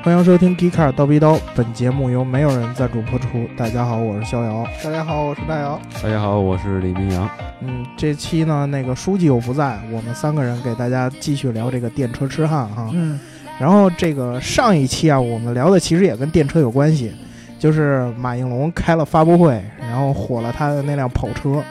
[0.00, 3.26] 欢迎收听《e e k a r 刀逼刀》，本节目由没有人赞助播出。
[3.56, 4.64] 大家好，我是逍遥。
[4.82, 5.78] 大家好，我是大姚。
[6.00, 7.28] 大家好，我是李明阳。
[7.60, 12.88] 嗯，这期呢，那个书记又不在，我们三个人给大家继续聊这个电车痴汉哈。
[12.94, 13.18] 嗯，
[13.58, 17.12] 然后这个上一期啊，我们聊的其实也跟电车有关系，
[17.58, 21.62] 就是马应龙开了发布会，然后火了他的那辆跑车。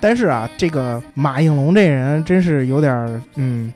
[0.00, 3.72] 但是啊，这个马应龙这人真是有点儿，嗯。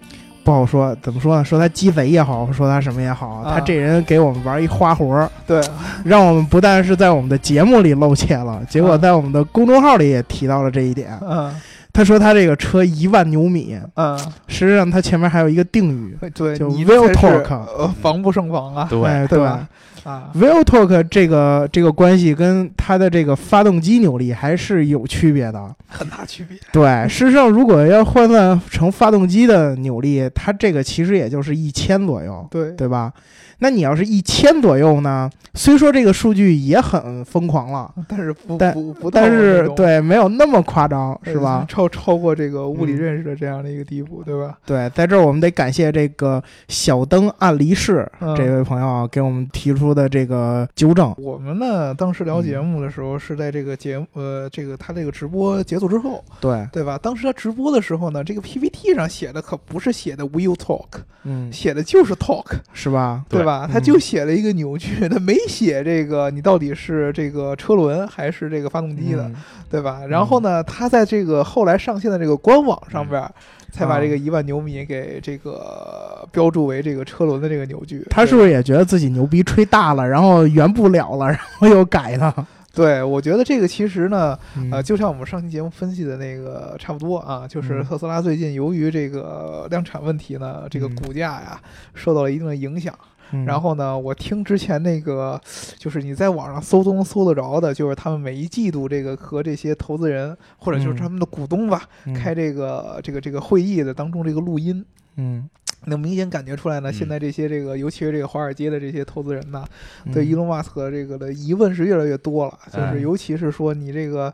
[0.47, 1.45] 不好说，怎么说呢？
[1.45, 5.61] 说他鸡贼也好，说他什么也好，他这人给我们玩一花活儿，对，
[6.05, 11.19] 让我们不但是在我们的节目里露怯了，结果在我们的公众号里也提到了这一点。
[11.21, 11.53] 嗯，
[11.93, 19.03] 他说他这个车一万牛米，嗯，实际上他前面还有一个定语，对，就你 will 这才是 talk，呃，防不胜防啊，对。
[19.03, 19.67] 哎对吧？
[20.07, 25.75] 啊，will talk 这个这个关系跟它的这个发动机扭力还是有区别的。
[25.89, 26.57] 很大区别。
[26.73, 32.47] 对，事实上如果要换算成发动机的扭力，它这个其实也就是一千左右。
[32.51, 33.13] 对，对吧？
[33.59, 35.31] 那你要是一千左右呢？
[35.55, 41.65] 虽说这个数据也很疯狂了，但是不但不不但，是对没有那么夸张，呃是吧？
[41.67, 44.59] 超超过这个物理嗯认识的这样的一个地步，对吧？
[44.67, 51.13] 对，在这儿我们得感谢这个小灯暗离世嗯这位朋友啊，给我们提出的这个纠正。
[51.19, 56.99] 我们呢，当时聊嗯节目的时候，是在这个节目呃，这个他这个直播结束之后，对，对吧？
[56.99, 60.87] 当时他直播的时候呢，这个 PPT 上写的可不是写的 Will Talk，
[61.25, 63.25] 嗯，写的就是 Talk，是吧？
[63.29, 63.67] 对吧？
[63.69, 69.35] 嗯他就写了一个扭矩，他没写这个你到底是这个车轮还是这个发动机的，嗯
[69.71, 70.03] 对吧？
[70.07, 73.33] 然后呢，他在这个后来上线的这个官网上边儿，
[73.77, 78.07] 才把啊这个一万牛米给这个标注为这个车轮的这个扭矩。
[78.09, 82.35] 他是不是也觉得自己牛逼吹大了，然后圆不了了，然后又改了？
[82.75, 91.61] 对，我觉得这个其实呢，嗯呃，就像我们上期节目分析的那个差不多啊，就是嗯特斯拉最近由于这个量产问题呢，这个嗯股价呀
[91.95, 92.95] 受到了一定的影响。
[93.33, 93.45] 嗯。
[93.45, 95.41] 然后呢，我听之前那个，
[95.79, 100.97] 就是你在网上搜都能搜得着的，就是他们每一季度这个和这些投资人或者就是嗯。
[100.97, 102.15] 他们的股东吧，嗯。
[102.15, 104.85] 开这个这个这个会议的当中这个录音。
[105.17, 105.49] 嗯
[105.89, 109.65] 能明显感觉出来呢，嗯现在这些这个，尤其是这个华尔街的这些投资人呢，
[110.05, 112.59] 嗯对伊隆马斯克这个的疑问是越来越多了。
[112.73, 114.33] 就哎是尤其是说你这个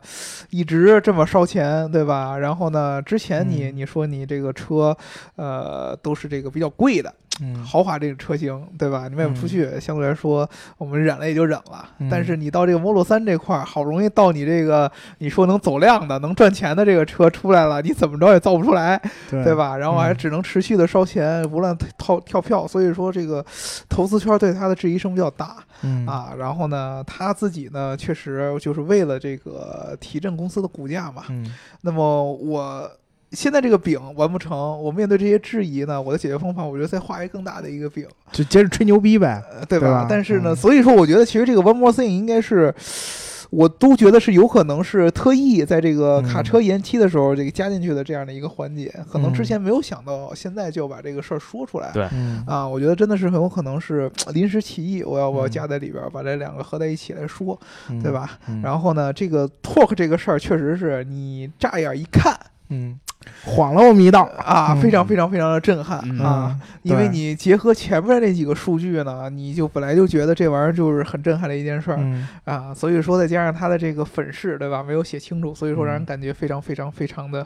[0.49, 2.37] 一直这么烧钱，对吧？
[2.37, 4.95] 然后呢，之前你嗯你说你这个车，
[5.35, 9.07] 呃，都是这个比较贵的，嗯豪华这个车型，对吧？
[9.07, 10.49] 你卖不出去，相对来说
[10.79, 11.87] 我们忍了也就忍了。
[11.99, 18.99] 嗯但是你到这个 Model 3这块儿，好容易到你这个你说能走量的、能赚钱的这个车出来了，你怎么着也造不出来，
[19.29, 19.53] 对对？
[19.55, 19.77] 吧？
[19.77, 22.67] 然后还嗯只能持续的烧钱，不断套跳票。
[22.67, 23.45] 所以说这个
[23.87, 26.33] 投资圈对他的质疑声比较大嗯啊。
[26.37, 31.23] 然后呢，他自己呢，确实就是为了这个提振公司的股价嘛。
[31.29, 32.89] 嗯那么我。
[33.35, 39.43] 现在这个饼完不成，我面对这些质疑呢，我的解决方法，我觉得再画一个更大的一个饼，就接着吹牛逼呗。
[39.51, 39.87] 呃对吧？
[39.87, 42.71] 对吧但是呢，嗯所以说我觉得其实这个 One More Thing 应该是，
[43.53, 51.91] 我都觉得是有可能是特意在这个卡车延期的时候这个加进去的这样的一个环节，可能之前没有想到，现在就把这个事儿说出来。
[51.93, 52.07] 对。
[52.11, 52.43] 嗯。
[52.47, 57.59] 啊，我觉得真的是很有可能是呃临时起意，我要不要嗯加在里边儿，把这两个合在一起来说，
[57.89, 58.39] 嗯对吧？
[58.47, 58.61] 嗯。
[58.61, 62.35] 然后呢，这个 talk 这个事儿确实是你乍眼一看
[62.69, 62.97] 嗯，
[63.45, 66.57] 晃了我们一道啊，嗯非常非常非常的震撼嗯啊。
[66.59, 74.83] 嗯因为你结合前面那几个数据呢，你就本来就觉得这玩意儿就是很震撼的一件事儿、嗯啊，所以说再加上它的这个粉饰，对吧？
[74.83, 77.45] 没有写清楚，所以说让人嗯感觉非常非常非常的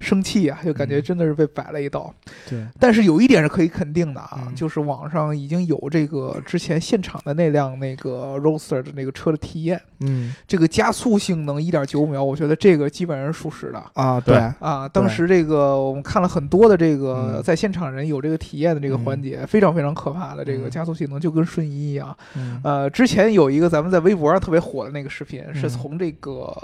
[0.00, 2.12] 生气啊，就感觉嗯真的是被摆了一道。
[2.48, 13.84] 对，但是有一点是可以肯定的啊，嗯就是网上已经有这个之前现场的那辆那个 Roadster 的那个车的体验，嗯这个加速性能一点九秒，我觉得这个基本上是属实的。
[13.92, 22.16] 啊，对对，啊，当时这个我们看了很多的这个嗯在现场人有这个体验的这个环节，非常非常可怕的这个嗯加速性能，就跟瞬移一样。
[22.36, 26.54] 嗯呃，之前有一个咱们在微博上特别火的那个视频，是嗯从这个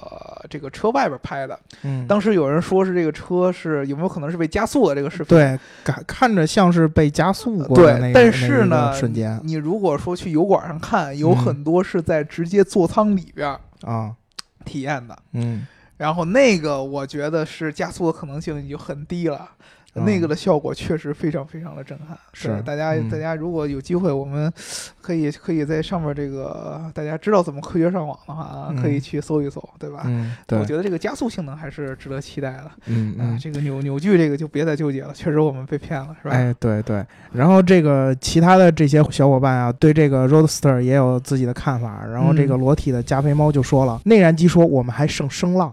[0.48, 1.58] 这个车外边拍的。
[1.82, 5.26] 嗯，当时有人说是这个车是有没有可能是被加速的这个视频？
[5.28, 14.12] 对，看看着像是被加速过的那个，对但是呢瞬间你如果说去油管上看，有嗯很多是在直接座舱里边啊，
[14.64, 15.16] 体验的。
[15.32, 19.48] 嗯然后那个我觉得是加速的可能性已经很低了。
[19.96, 24.52] 嗯那个的效果确实非常非常的震撼，是大家、嗯大家如果有机会，我们
[25.00, 30.02] 可以可以在上面这个大家知道怎么科学上网的话可以去搜一搜，对吧？
[30.06, 32.62] 嗯，对，我觉得这个加速性能还是值得期待的。
[32.64, 33.38] 啊，嗯嗯。
[33.38, 36.34] 这个扭扭矩这个就别再纠结了，确实我们被骗了，是吧？
[36.34, 42.04] 哎，对对，然后这个其他的这些小伙伴啊，对这个 Roadster 也有自己的看法。
[42.04, 45.72] 然后这个嗯裸体的加菲猫就说了，内燃机说我们还剩声浪，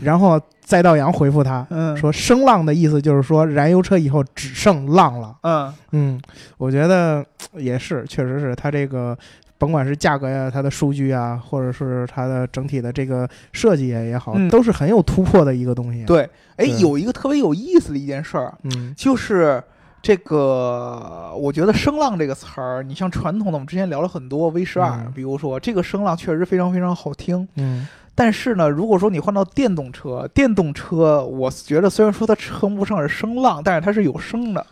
[0.00, 5.36] 然后再道阳回复他嗯，说：“声浪的意思就是说燃油车以后只剩浪了。
[5.42, 6.20] 嗯，”嗯，
[6.58, 9.16] 我觉得也是，确实是它这个。
[9.58, 19.64] 甭管是价格呀、它的数据啊，或者是它的整体的这个设计也好，嗯都是很有突破的一个东西。，对，哎，有一个特别有意思的一件事儿，嗯就是
[20.02, 34.66] 这个，我觉得“声浪”这个词儿，你像传统的，我们之前聊了很多 V 十二嗯，比如说这个声浪确实非常非常好听，嗯但是呢，如果说你换到电动车，电动车，我觉得虽然说它称不上是声浪，但是它是有声的，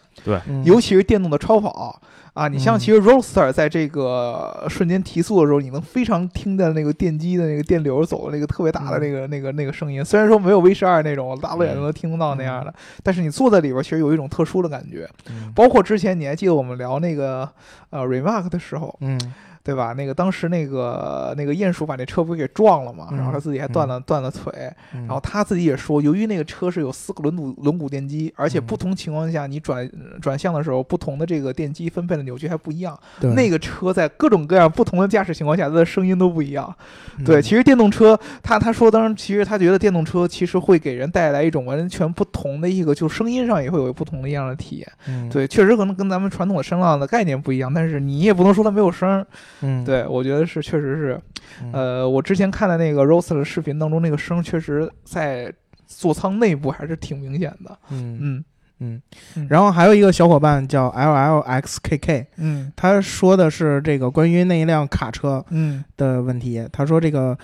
[0.48, 2.00] 嗯，尤其是电动的超跑
[2.32, 12.74] 啊，你像嗯其实 Roadster 在这个瞬间提速的时候，你能非常听见那个电机的那个电流走的那个特别大的那个、那个那个声音，虽然说没有 V 十二那种大老远都能听得到那样的，
[13.04, 15.08] 但是你坐在里边其实有一种特殊的感觉。
[15.28, 15.52] 嗯。
[15.54, 17.48] 包括之前你还记得我们聊那个
[17.90, 19.20] 呃 Remark 的时候，嗯
[19.64, 19.94] 对吧？
[19.94, 24.52] 那个当时那个那个鼹鼠把那车不是给撞了嘛，嗯然后他自己还断了、断了腿，
[24.94, 29.90] 嗯，然后他自己也说，由于那个车是有四个轮毂轮毂电机，而且嗯不同情况下你转
[30.20, 32.98] 转向的时候，不同的这个电机分配的扭矩还不一样。
[33.34, 36.76] 那个车在各种各样不同的驾驶情况下，它的声音都不一样。
[37.18, 44.92] 嗯对，其实电动车，他他说，当然，其实他觉得电动车其实会给人带来一种完全不同的一个，就声音上也会有不同的一样的体验。
[45.08, 49.26] 嗯对，确实可能跟咱们传统的声浪的概念不一样，但是你也不能说它没有声儿。
[49.64, 51.20] 嗯对，我觉得是，确实是。
[51.62, 55.52] 嗯呃，我之前看的那个 Rose 的视频当中，那个声确实在
[55.86, 57.78] 座舱内部还是挺明显的。
[57.90, 58.44] 嗯嗯
[58.80, 59.02] 嗯
[59.36, 66.66] 嗯，然后还有一个小伙伴叫 L L X K K，嗯他说的是这个关于那一辆卡车嗯，的问题。
[66.72, 67.38] 他说这个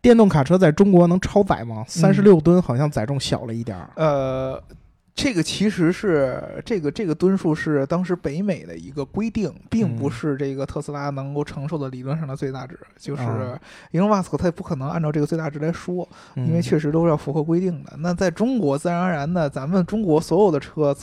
[0.00, 1.84] 电动卡车在中国能超载吗？
[1.88, 3.90] 三十六吨好像载重小了一点儿。
[3.96, 4.62] 呃。
[5.16, 12.78] 这个其实是这个这个吨数是当时北美的一个规定，并不嗯是这个特斯拉能够承受的理论上的最大值。
[12.98, 13.58] 就是啊
[13.92, 17.94] Elon Musk 他也不可能按照这个最大值来说，因为嗯确实都是要符合规定的。
[17.98, 20.94] 那在中国，自然而然的，咱们中国所有的车，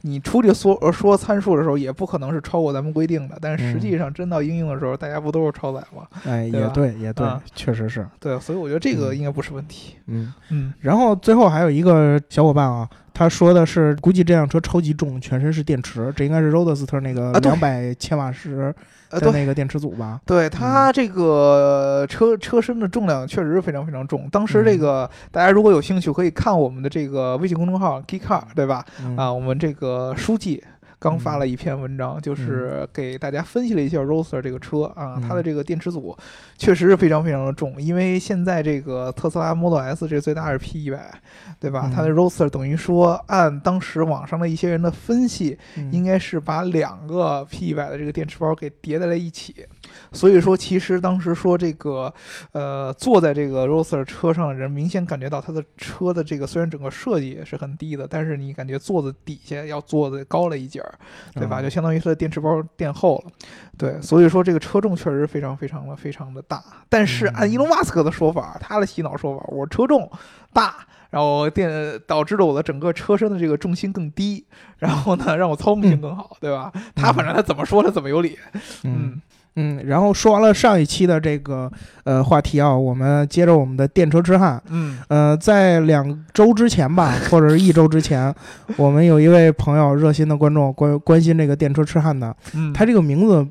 [0.00, 3.36] 你出去说呃说参数的时候，也不可能是超过咱们规定的。
[3.38, 6.06] 但是实际上真到应用的时候，大家不都是超载吗？
[6.24, 8.08] 哎，也对，也对啊，确实是。
[8.18, 9.96] 对，所以我觉得这个嗯应该不是问题。
[10.06, 12.88] 嗯，嗯然后最后还有一个小伙伴啊，
[13.18, 18.72] 他说的是，估计这辆车超级重，全身是电池，这应该是 Roadster 那个两百千瓦时。
[19.10, 20.20] 的那个电池组吧？
[20.26, 24.28] 对它这个车车身的重量确实是非常非常重。
[24.30, 28.84] 当时这个大家如果有兴趣，可以看我们的这个微信公众号 Geekcar，对吧？
[29.02, 30.62] 嗯啊，我们这个书记
[30.98, 36.16] 刚发了一篇文章，就是给大家分析了一下 Roadster 这个车啊，嗯它的这个电池组
[36.56, 41.12] 确实是非常非常的重，因为现在这个特斯拉 Model S 这最大是 P 一百，
[41.58, 41.82] 对吧？
[41.86, 45.88] 嗯它的 Roadster 等于说按当时网上的一些人的分析，嗯。
[45.92, 49.66] 应该是把两个 P 一百的这个电池包给叠在了一起，
[50.12, 52.12] 所以说其实当时说这个
[52.52, 60.87] 呃坐在这个 Roadster 车上的人，明显感觉到它的车的这个虽然整个设计是很低的，但是你感觉坐的底下要坐的高了一截儿，
[61.34, 61.60] 对吧？
[61.60, 61.62] 嗯。
[61.62, 63.32] 就相当于它的电池包垫厚了，
[63.76, 67.50] 对，所以说这个车重确实非常非常的非常的大，但是按嗯。
[67.50, 70.10] 伊隆马斯克的说法，他的洗脑说法，我车重
[70.52, 70.74] 大。
[71.10, 71.70] 然后电
[72.06, 74.44] 导致了我的整个车身的这个重心更低，
[74.76, 76.70] 然后呢让我操控性更好，对吧？
[76.94, 78.38] 他反正他怎么说他怎么有理，
[78.84, 79.18] 嗯
[79.56, 81.70] 嗯，然后说完了上一期的这个
[82.04, 84.62] 呃话题啊，我们接着我们的电车痴汉。
[84.68, 84.98] 嗯。
[85.08, 88.32] 呃，在两周之前吧，或者是一周之前，
[88.76, 93.46] 我们有一位朋友热心的观众关关心这个电车痴汉的，嗯，他这个名字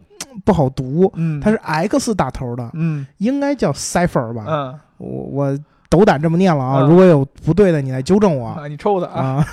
[0.45, 1.41] 不好读，嗯。
[1.41, 3.05] 他是 X 打头的，嗯。
[3.17, 4.45] 应该叫 Cipher 吧？
[4.47, 4.79] 嗯。
[4.97, 9.47] 我我斗胆这么念了啊，嗯如果有不对的，你来纠正我啊，你抽的啊啊。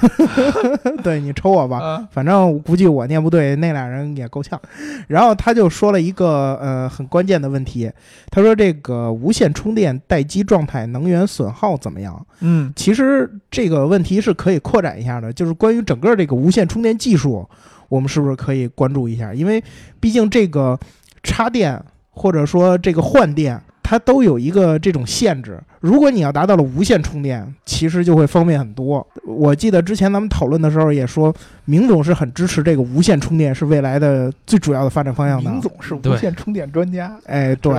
[1.02, 4.60] 对你抽我吧，啊反正我估计我念不对，那俩人也够呛。
[5.06, 7.90] 然后他就说了一个呃很关键的问题，
[8.30, 12.26] 他说这个无线充电待机状态能源损耗怎么样？
[12.40, 17.48] 嗯其实这个问题是可以扩展一下的，就是关于整个这个无线充电技术，
[17.88, 19.32] 我们是不是可以关注一下？
[19.32, 19.62] 因为
[20.00, 20.78] 毕竟这个
[21.22, 23.62] 插电或者说这个换电。
[23.84, 29.06] 它都有一个这种限制，如果你要达到了无线充电，其实就会方便很多。
[29.26, 31.32] 我记得之前咱们讨论的时候也说，
[31.66, 35.50] 明总是很支持这个无线充电是未来的最主要的发展方向的。
[35.50, 37.72] 明总是无线充电专家，哎，对？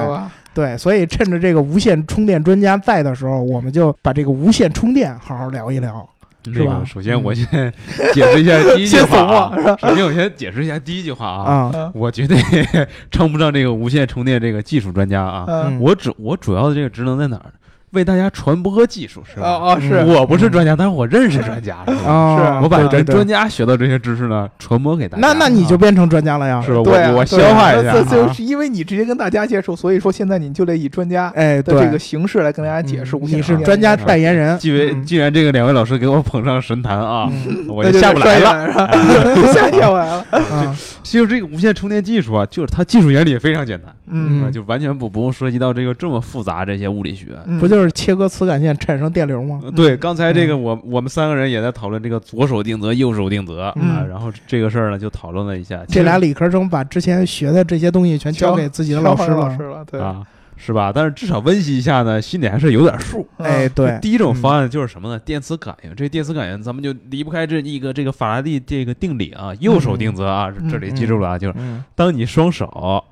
[0.53, 6.07] 对，所以趁着这个无线充电专家在的时候，我们就把这个无线充电好好聊一聊。
[6.53, 7.73] 是吧那个，首先我先
[8.13, 9.51] 解释一下 第一句话？
[9.79, 12.37] 首先我先解释一下第一句话啊，啊，嗯我绝对
[13.11, 15.45] 称不上这个无线充电这个技术专家啊。
[15.47, 17.51] 嗯我主我主要的这个职能在哪儿？
[17.91, 19.47] 为大家传播技术，是吧？
[19.47, 22.11] 啊啊是，我不是专家，但是我认识专家，是吧？
[22.11, 25.27] 啊，我把咱专家学到这些知识呢，传播给大家。
[25.27, 26.61] 那那你就变成专家了呀？
[26.61, 26.81] 是吧？
[26.85, 38.67] 我我消化一下就是因为你直接跟大家接触，所以说现在你就得以专家哎，的这个形式来跟大家解释嗯无线你是专家代言人，既为嗯既然这个两位老师给我捧上神坛啊，嗯 我就下不来了。
[38.67, 40.25] 了，下 下不来了。
[40.31, 40.75] 啊
[41.05, 47.27] 其实这个无线充电技术啊，就是它技术原理也非常简单，嗯啊，就完全不不用涉及到这个这么复杂这些物理学。
[47.45, 49.59] 嗯不就是切割磁感线产生电流吗？
[49.63, 59.63] 呃对，刚才这个我我们三个人也在讨论这个左手定则、右手定则啊，嗯然后这个事儿呢就讨论了一下，这俩理科生把之前学的这些东西全交给自己的老师了老师。
[59.63, 60.25] 了，对，啊，
[60.57, 60.91] 是吧？
[60.93, 63.27] 但是至少温习一下呢，心里还是有点数。
[63.37, 65.19] 哎，对，第一种方案就是什么呢？
[65.19, 65.93] 电磁感应。
[65.95, 73.03] 这电磁感应咱们就离不开这一个这个法拉第这个定理啊，右手定则啊，嗯这里记住了啊，就是嗯当你双手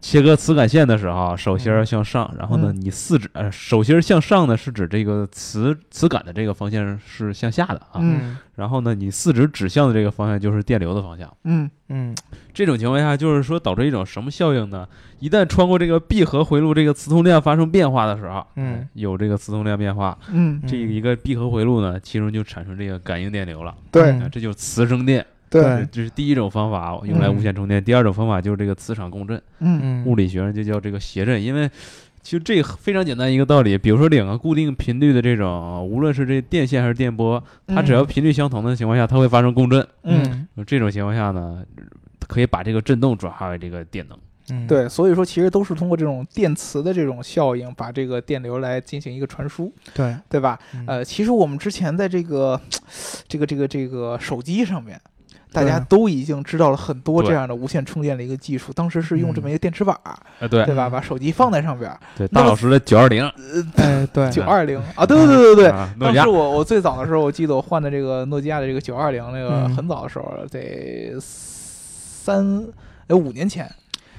[0.00, 2.80] 切割磁感线的时候，手心儿向上，然后呢，嗯。
[2.80, 8.36] 你四指呃手心儿向上呢是指这个磁磁感的这个方向是向下的啊，嗯。
[8.54, 11.32] 然后呢，你四指指向的这个方向就是电流的方向。
[11.44, 11.70] 嗯。
[11.88, 12.14] 嗯。
[12.54, 14.86] 这种情况下，就是说导致一种什么效应呢？
[15.18, 18.74] 一旦穿过这个闭合回路，这个磁通量发生变化的时候，嗯。
[18.74, 23.74] 哎有这个磁通量变化，嗯，这一个闭合回路呢，其中就产生这个感应电流了。
[23.90, 24.16] 对。
[24.30, 25.24] 这就是磁生电。
[25.50, 27.82] 对，这是第一种方法，用来无线充电。
[27.82, 31.42] 第二种方法就是这个磁场共振，嗯嗯，物理学上就叫这个谐振。
[31.42, 31.70] 因为
[32.20, 39.86] 其实这非常简单一个道理，比如说两个固定频率的这种，无论是这电线还是电波，它只要频率相同的情况下，它会发生共振。
[40.02, 41.64] 嗯，这种情况下呢，
[42.26, 44.18] 可以把这个振动转化为这个电能。
[44.50, 50.58] 嗯，对，所以说其实都是通过这种电磁的这种效应，把这个电流来进行一个传输，对，对吧？
[50.74, 52.60] 嗯呃，其实我们之前在这个
[53.26, 55.00] 这个这个这个手机上面。
[55.52, 60.64] 大家都已经知道了很多这样的无线充电的一个技术，当时是用这么一个电池板儿，哎，对。
[60.64, 60.88] 对吧？
[60.88, 63.26] 把手机放在上边儿，对，大老师的九二零，
[63.76, 64.78] 哎， 对，九二零。
[64.94, 69.74] 啊，对对对对对，当时我我最早的时候，我记得我换的这个诺基亚的这个九二零，那个嗯。
[69.74, 72.64] 很早的时候，得三
[73.06, 73.70] 呃五年前，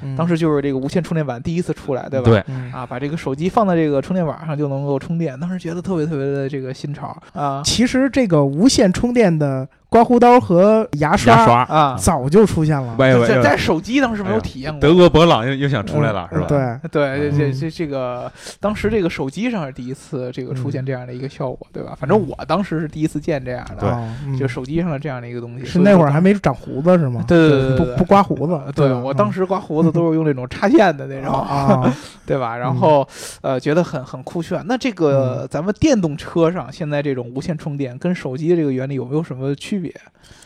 [0.01, 0.15] 嗯。
[0.15, 2.43] 当时就是这个无线充电板第一次出来，对吧？
[2.73, 7.61] 啊，把这个手机放在这个充电板上就能够充电，当时觉得特别特别的这个新潮啊。
[7.63, 11.97] 其实这个无线充电的刮胡刀和牙刷，啊！
[11.99, 12.95] 早就出现了。
[13.27, 14.79] 在在手机当时没有体验过。
[14.79, 16.45] 德国博朗又又想出来了，是吧？
[16.47, 21.95] 对，对，这嗯这这个，当时这个手机上是第一次这个出现这样的一个效果，对吧？
[21.99, 25.65] 反正我当时是第一次见这样的，就手机上的这样的一个东西。
[25.65, 27.23] 是那会儿还没长胡子是吗？
[27.27, 28.61] 对对对不不刮胡子。
[28.75, 31.91] 对我当时刮胡子都是用那种插线的那种，啊，
[32.27, 32.55] 对吧？
[32.55, 33.07] 然后
[33.41, 34.63] 呃，觉得很很酷炫。
[34.67, 39.93] 那这个咱们电动车上现在这种无线充电跟手机的这个原理有没有什么区别？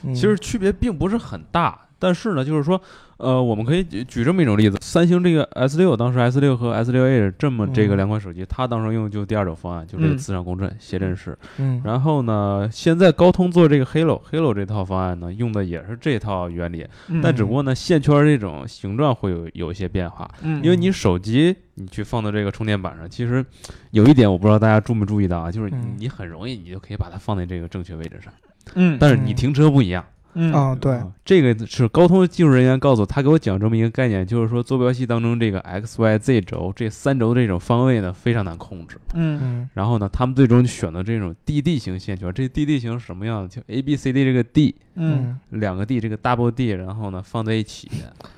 [0.06, 2.82] 嗯其实区别并不是很大，但是呢，就是说，
[3.18, 11.38] 呃，我们可以举举这么一种例子，三星这个 S 六，当时 S 六和 S 六 A 这么这个嗯两款手机，它当时用的就第二种方案，就这个嗯磁场共振谐振式。
[11.58, 20.30] 嗯，然后呢，现在高通做这个 Halo，Halo 这套方案呢，用的也是这套原理，嗯但只不过呢，线圈这种形状会有有一些变化。
[20.42, 23.46] 嗯，因为你手机你去放到这个充电板上，其实
[23.92, 28.34] 有一点我不知道大家注没注意到啊，就是你很容易你就可以把它放在这个正确位置上，
[28.76, 30.04] 嗯但是你停车不一样。
[30.36, 38.98] 嗯啊，对，啊这个是高通技术人员告诉我他给我讲这么一个概念，就是说坐标系当中这个 x、y、z 轴这三轴这种方位呢非常难控制。
[39.14, 42.34] 嗯嗯然后呢，他们最终选择这种 DD 型线圈。
[42.34, 43.48] 这 DD 型是什么样的？
[43.48, 47.92] 就 A、B、C、D 这个 D 嗯两个 D，这个 double D，然后呢放在一起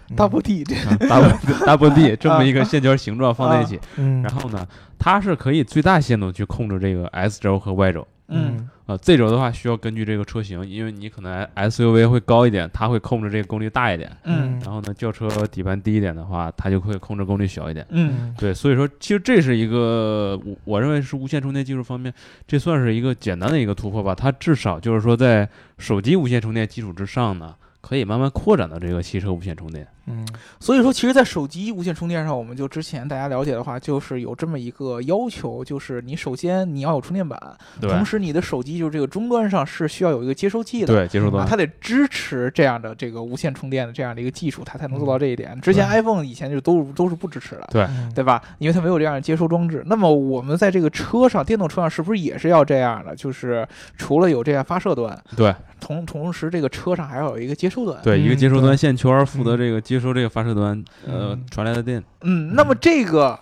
[0.10, 3.80] 嗯，double D 这啊，double double D 这么一个线圈形状放在一起。
[3.96, 4.68] 嗯，然后呢，
[5.00, 8.06] 它是可以最大限度去控制这个 S 轴和 Y 轴。
[8.28, 14.12] 嗯啊，Z 轴的话需要根据这个车型，因为你可能 SUV 会高一点，它会控制这个功率大一点。
[14.24, 17.86] 嗯然后呢，轿车底盘低一点的话，它就会控制功率小一点。
[17.90, 22.14] 嗯对，所以说其实这是一个我我认为是无线充电技术方面，
[22.48, 24.14] 这算是一个简单的一个突破吧。
[24.16, 29.88] 它至少就是说在手机无线充电基础之上呢，可以慢慢扩展到这个汽车无线充电。
[30.08, 30.26] 嗯
[30.60, 37.40] 所以说，其实，在手机无线充电上，我们就之前大家了解的话，就是有这么一个要求，就是你首先你要有充电板，
[37.82, 40.88] 对同时你的手机就是这个终端上是需要有一个接收器的。
[40.88, 41.48] 对，接收啊，端。
[41.48, 45.60] 它得支持这样的这个无线充电的这样的一个技术，它才能做到这一点。
[45.62, 48.42] 之前 iPhone 以前就都都是不支持的，对嗯对吧？
[48.60, 49.84] 因为它没有这样的接收装置。
[49.88, 53.16] 那么我们在这个车上，电动车上是不是也是要这样的？
[53.16, 57.98] 就是除了有这样发射端，对同同时这个车上还要有一个接收端。
[58.04, 61.46] 对，一个嗯接收端线圈负责这个接收这个发射端呃嗯。
[61.50, 62.04] 传来的电。
[62.22, 63.40] 嗯，那么这个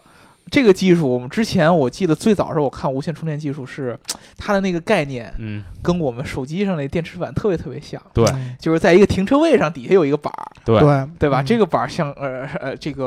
[0.52, 3.98] 这个技术，我们之前我记得最早时候我看无线充电技术是
[4.38, 8.26] 它的那个概念嗯，跟我们手机上那电池板特别特别像，对。
[8.34, 8.56] 嗯。
[8.60, 10.80] 就是在一个停车位上底下有一个板儿，对。
[10.80, 11.08] 对。
[11.18, 11.42] 对吧？
[11.42, 11.46] 嗯。
[11.46, 13.06] 这个板儿像呃呃这个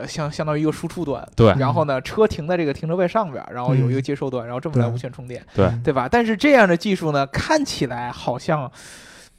[0.00, 1.54] 呃相相当于一个输出端，对。
[1.58, 4.02] 然后呢车停在这个停车位上边儿，然后有一个嗯。
[4.02, 5.64] 接收端，然后这么来无线充电，对。
[5.64, 6.08] 嗯对吧？
[6.08, 8.70] 但是这样的技术呢，看起来好像。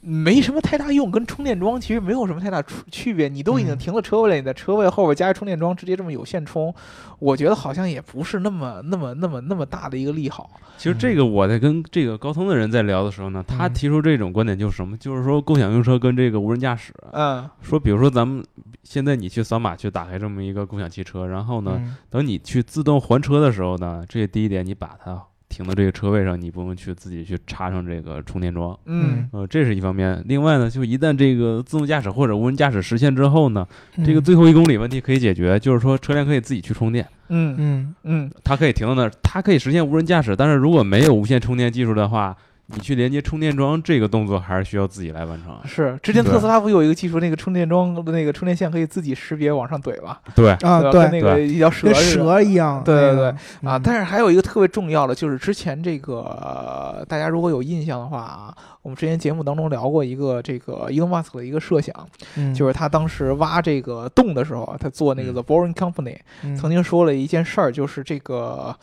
[0.00, 3.28] 没什么太大用，跟充电桩其实没有什么太大区区别。
[3.28, 6.72] 你都已经嗯停了车位了，你在车位后边加一充电桩，直接这么有线充，
[7.18, 10.50] 我觉得好像也不是那么、那么、那么、那么大的一个利好。
[10.76, 14.96] 其实这个我在跟这个高通的人在聊的时候呢，他嗯提出这种观点就是什么？
[14.96, 18.44] 就是说共享用车跟这个无人驾驶，嗯说比如说咱们
[18.84, 28.78] 现在你去扫码去打开这么一个共享汽车，然后呢，嗯等你去自动还车的时候呢，这第一点你把它停到这个车位上，你不用去自己去插上这个充电桩。
[28.86, 30.22] 嗯呃，这是一方面。
[30.26, 33.66] 另外呢，就一旦这个自动驾驶或者无人驾驶实现之后呢，
[34.04, 40.36] 这个嗯最后一公里问题可以解决，就是说车辆可以自己去充电，嗯嗯嗯它可以停到那儿，它可以实现无人驾驶。
[40.36, 42.36] 但是如果没有无线充电技术的话，
[42.74, 45.58] 你去连接充电桩这个动作还是需要自己来完成。
[45.64, 50.20] 是之前特斯拉不有一个技术，那个充电桩的那个充电线可以自己识别往上怼吧？
[50.34, 51.94] 对，啊对那个一条蛇跟。
[51.94, 58.54] 蛇一样，对对那个啊，嗯但是还有一个特别重要的，就是之前这个、呃大家如果有印象的话啊，
[58.88, 61.94] 我们之前节目当中聊过一个这个 Elon Musk 的一个设想，
[62.36, 68.74] 嗯就是他当时挖这个洞的时候，他做那个嗯 The Boring Company，、嗯曾经说了一件事儿，就是这个。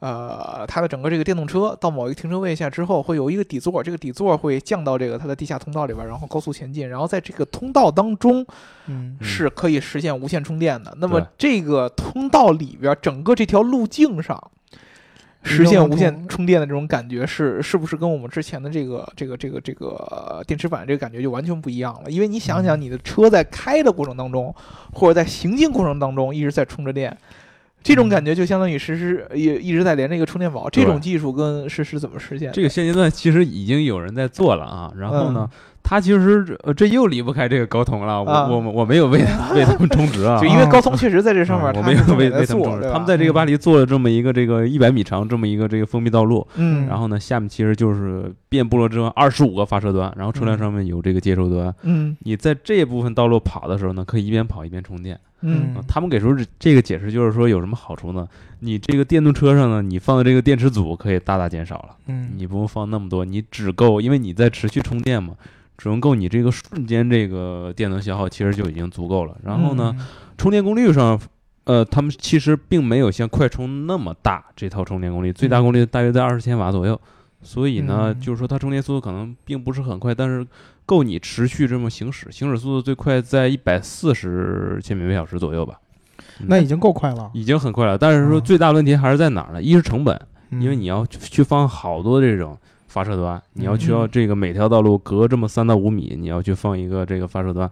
[0.00, 8.42] 呃，它的整个这个电动车到某一个停车位下之后，会有一个底座，这个底座会降到这个它的地下通道里边，然后高速前进，然后在这个通道当中
[8.88, 10.92] 嗯嗯是可以实现无线充电的。
[10.98, 14.50] 那么这个通道里边，整个这条路径上，
[15.42, 22.10] 实现无线充充电的这种感觉是是不是跟我们之前的这个这个这个这个呃电池板这个感觉就完全不一样了？
[22.10, 24.54] 因为你想想，嗯你的车在开的过程当中，
[24.92, 27.16] 或者在行进过程当中一直在充着电。
[27.82, 32.52] 这种嗯感觉就相当于实时也一直在连着一个充电宝，这种技术跟实时怎么实现？
[32.52, 34.92] 这个现阶段其实已经有人在做了啊。
[34.96, 38.22] 然后呢，嗯他其实呃这又离不开这个高通了。
[38.22, 40.46] 我、啊我我没有为他 为他们充值啊就。
[40.46, 51.74] 因为高通确实在这上面，啊我没有为为他们充值，他们在这个巴黎做了这么一个这个一百米长这么一个这个封闭道路，嗯，然后呢，下面其实就是遍布了这二十五个发射端，然后车辆嗯上面有这个接收端。
[51.82, 55.18] 嗯你在这部分道路跑的时候呢，可以一边跑一边充电。
[55.44, 58.28] 嗯啊他们给出这这个解释就是说有什么好处呢？
[58.60, 65.34] 你这个电动车上呢，你放的这个电池组可以大大减少了，嗯你不用放那么多，你只够，因为你在持续充电嘛，
[65.82, 69.36] 只能够你这个瞬间这个电能消耗其实就已经足够了。
[69.42, 70.06] 然后呢，嗯
[70.38, 71.20] 充电功率上，
[71.64, 77.00] 呃，他们其实并没有像快充那么大，这套充电功率最大功率大约在二十千瓦左右。
[77.42, 80.46] 所以呢，嗯就是说它充电速度可能并不是很快，但是
[80.86, 85.80] 够你持续这么行驶，行驶速度最快在一百四十千米每小时左右吧，
[86.46, 87.98] 那已经够快了，已经很快了。
[87.98, 89.60] 但是说嗯最大问题还是在哪儿呢？
[89.60, 90.16] 一是成本，
[90.50, 92.56] 因为嗯你要去去放好多这种
[92.92, 97.68] 发射端，你要需要嗯这个每条道路隔这么三到五米，你要去放一个这个发射端。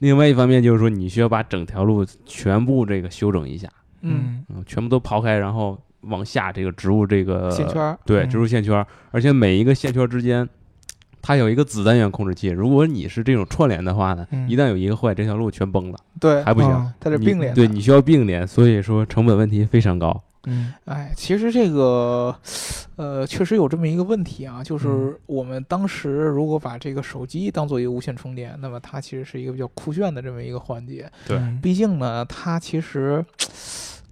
[0.00, 3.68] 另外一方面就是说，你需要把整条路全部这个修整一下，
[4.02, 10.46] 嗯，嗯，全部都刨开，然后往下这个植入这个线圈，儿，对，嗯植入线圈儿，而且每一个线圈儿之间，
[11.22, 12.48] 它有一个子单元控制器。
[12.48, 16.68] 如果你是这种串联的话呢，嗯一旦有一个坏，这条路全崩了，对，还不行。
[16.70, 20.20] 啊它是并联对你需要并联，所以说成本问题非常高。
[20.46, 22.34] 嗯哎，其实这个，
[22.96, 31.10] 呃，确实有这么一个问题啊，就是嗯我们当时如果把这个手机当做一个无线充电，那么它其实是一个比较酷炫的这么一个环节。
[31.26, 33.24] 对嗯毕竟呢，它其实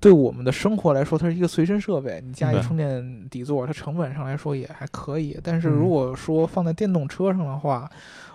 [0.01, 5.39] 对我们的生活来说，它是一个随身设备，你加一充电底座，它成本上来说也还可以。
[5.43, 7.89] 但是嗯如果说放在电动车上的话，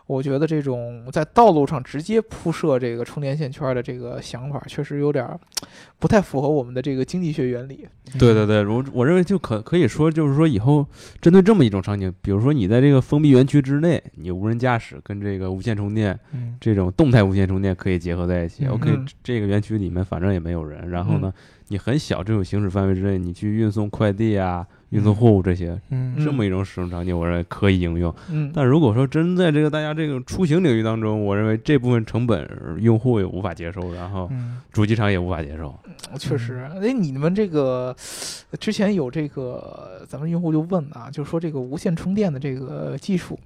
[0.08, 5.40] 我觉得这种在道路上直接铺设这个充电线圈的这个想法，确实有点儿
[6.00, 7.86] 不太符合我们的这个经济学原理。
[8.18, 10.86] 对对对，我我认为就可可以说，就是说以后
[11.20, 18.66] 针对这么一种场景，比如说你在这个封闭园区之内，你无人驾驶跟这个无线充电嗯这种动态无线充电可以结合在一起。
[18.66, 21.34] 嗯 OK，嗯这个园区里面反正也没有人，然后呢，
[21.68, 26.16] 你很小这种行驶范围之内，你去运送快递啊、运送货物这些，嗯。
[26.24, 28.14] 这么一种使用场景，我认为可以应用。
[28.30, 34.62] 嗯，但如果说真在这个大家这个出行领域当中，我认为这部分成本用户也无法接受，然后嗯。
[34.72, 35.78] 主机厂也无法接受。
[36.20, 37.96] 确实，哎，你们这个
[38.60, 43.38] 之前有这个，咱们用户就问啊，就说这个无线充电的这个技术，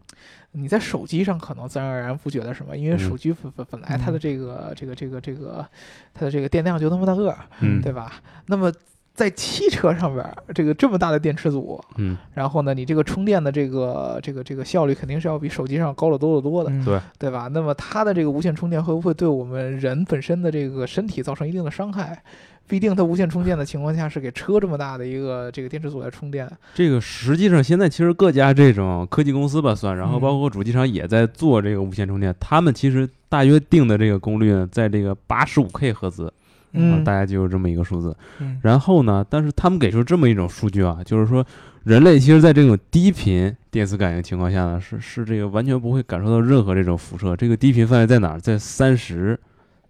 [0.51, 2.99] 你在手机上可能自然而然不觉得什么，因为嗯。
[2.99, 4.19] 手机本本本来它的嗯。
[4.19, 5.65] 这个这个这个这个
[6.13, 8.13] 它的这个电量就那么大个儿，嗯，对吧？
[8.47, 8.71] 那么
[9.13, 16.85] 在汽车上边儿这个这么大的电池组，嗯，然后呢，你这个充电的这个这个这个效率肯定是要比手机上高得多得多的，嗯。
[16.85, 16.99] 对。
[17.19, 17.47] 对吧？
[17.51, 22.21] 那么它的这个无线充电会不会对我们人本身的这个身体造成一定的伤害？
[22.67, 30.21] 毕竟它无线充电的情况下是给车这么大的一个这个电池组来充电，这个实际上现在其实各家这种科技公司吧算，然后嗯。
[30.21, 36.31] 包括主机厂也在做这个无线充电，他们其实大约定的这个功率呢，在这个八十五 K 赫兹，
[36.73, 38.15] 啊嗯大概就有这么一个数字。
[38.39, 41.45] 嗯然后呢，但是他们给出这么一种数据啊，就是说
[41.83, 47.35] 人类其实在这种低频电磁感应情况下呢，是是这个完全不会感受到任何这种辐射。
[47.35, 48.39] 这个低频范围在哪儿？
[48.39, 49.39] 在三十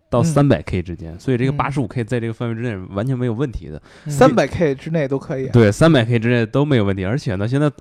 [0.09, 3.81] 到嗯三百 K 之间，所以这个嗯八十五 K 在这个范围之内完全没有问题的。
[4.05, 5.47] 嗯三百 K 之内都可以。
[5.49, 7.03] 对，三百 K 之内都没有问题。
[7.05, 7.71] 而且呢，现在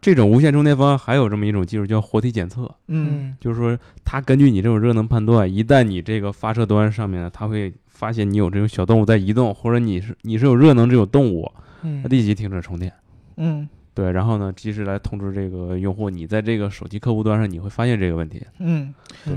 [0.00, 11.50] 这种无线充电方案还有这么一种技术叫活体检测，嗯嗯就是说它根据你这种热能判断，一旦你这个发射端上面呢，它会发现你有这种小动物在移动，或者你是你是有热能这种动物，
[11.82, 12.92] 嗯它立即停止充电。
[13.38, 18.40] 嗯对，然后呢，及时来通知这个用户，你在这个手机客户端上你会发现这个问题。
[18.60, 18.94] 嗯。
[19.24, 19.34] 对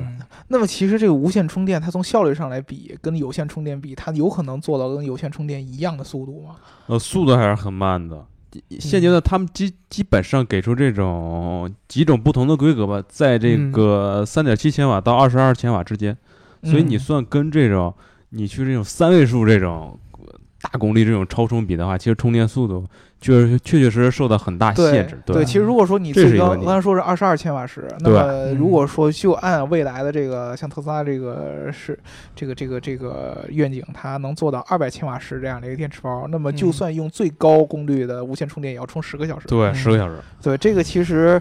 [0.49, 6.57] 那么其实这个无线充电，它从效率上来比，跟有线充电比，它有可能做到跟有线充电一样的速度吗？
[6.85, 8.23] 呃，速度还是很慢的。
[8.79, 16.15] 现阶段他们基基本上给出这种几种不同的规格吧，在这嗯个三点七千瓦到二十二千瓦之间，
[16.63, 17.95] 所以你嗯算跟这种
[18.33, 19.99] 你去这种三位数这种
[20.61, 22.87] 大功率这种超充比的话，其实充电速度
[23.21, 25.21] 确实确确实实受到很大限制。
[25.25, 31.97] 对，其实如果说你最高这是一个问题刚才说是二十二千瓦时，那么嗯如果说就按未来的这个像特斯拉这个是
[32.35, 39.47] 这个这个这个愿景，它能做到二百千瓦时这样的一个电池包，那么就嗯算用最高功率的无线充电，也要充十个小时。
[39.47, 40.15] 对，嗯十个小时。
[40.41, 41.39] 对，这个其实，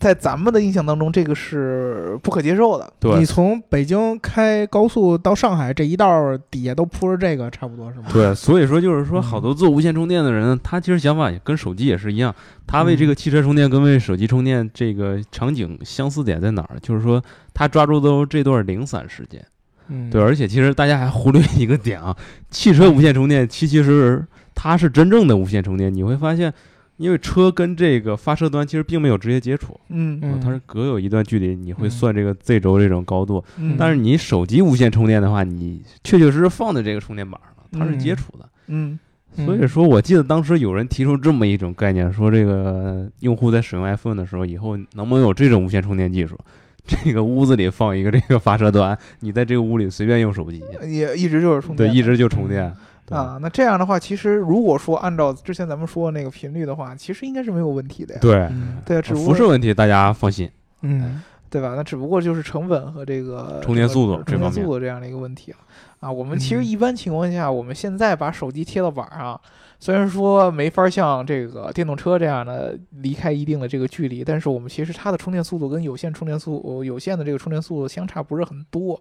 [0.00, 2.92] 在咱们的印象当中，这个是不可接受的。
[2.98, 8.06] 对你从北京开高速到上海这一道儿底下都铺着这个，差不多是吗？
[8.12, 12.34] 对，所以说就是说，嗯好多做无线充电的人，他其实想法也跟手机也是一样，
[12.66, 16.78] 它为这嗯个汽车充电跟为手机充电这个场景相似点在哪儿？
[16.80, 19.44] 就是说，它抓住都是这段零散时间。
[19.88, 22.16] 嗯，对，而且其实大家还忽略一个点啊，
[22.50, 26.50] 汽车无线充电其其实它是真正的无线充电，你会发现，
[26.96, 33.44] 因为车跟这个发射端其实并没有直接接触，嗯它是隔有一段距离，你会嗯算这个 Z 轴这种高度。
[33.58, 38.48] 嗯，但是你手机无线充电的话，你确确实实放在这个充电板上了，它是接嗯触的。
[38.68, 38.98] 嗯嗯
[39.36, 46.38] 所以说，我记得当时有人提出这么一种概念，说这个用户在使用 iPhone 的时候，以后能不能有这种无线充电技术？
[46.86, 52.70] 这个屋子里放一个这个发射端，你在这个屋里随便用手机，也一直就是充，电对，一直就充电。
[53.10, 58.20] 啊，那这样的话，其实如果说按照之前咱们说的那个频率的话，其实应该是没有问题的呀。
[58.20, 60.48] 对，嗯对啊，只不辐射问题大家放心。
[60.82, 61.22] 嗯
[61.54, 61.74] 对吧？
[61.76, 65.58] 那只不过就是成本和这个充电速度这个充电速度这样的一个问题了
[66.00, 66.10] 啊。
[66.10, 69.40] 我们其实嗯一般情况下，我们现在把手机贴到板上，
[69.78, 78.98] 虽然说没法像这个电动车这样的离开一定的这个距离，但是我们其实它的充电速度跟有线充电速有线的这个充电速度相差不是很多。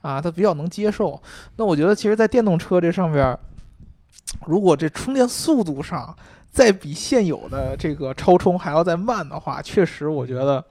[0.00, 1.22] 啊，它比较能接受。
[1.54, 3.38] 那我觉得，其实，在电动车这上边儿，
[4.44, 6.16] 如果这充电速度上
[6.52, 10.62] 再比现有的这个超充还要再慢的话，确实我觉得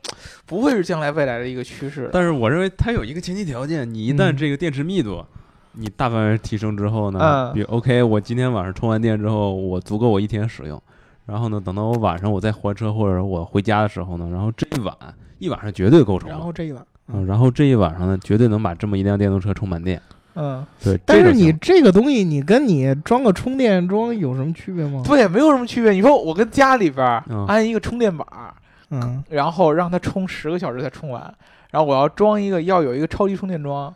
[0.46, 2.08] 不会是将来未来的一个趋势。
[2.14, 5.26] 但是我认为它有一个前提条件，你一旦嗯这个电池密度
[5.74, 10.80] 你大范围提升之后呢，嗯比如 OK，我今天晚上充完电之后，我足够我一天使用，
[11.26, 14.96] 然后呢，等到我晚上我再还车或者我回家的时候呢，然后这一晚
[15.40, 16.30] 一晚上绝对够充。
[16.30, 20.00] 然后这一晚，嗯，然后这一晚上呢，绝对能把这么一辆电动车充满电。
[20.34, 25.02] 嗯，对，但是你这个东西，你跟你装个充电桩有什么区别吗？
[25.06, 25.92] 对，没有什么区别。
[25.92, 27.06] 你说我跟家里边
[27.48, 28.54] 安一个充电板儿，
[28.92, 29.24] 嗯。
[29.30, 31.22] 然后让它充十个小时才充完，
[31.70, 33.94] 然后我要装一个要有一个超级充电桩，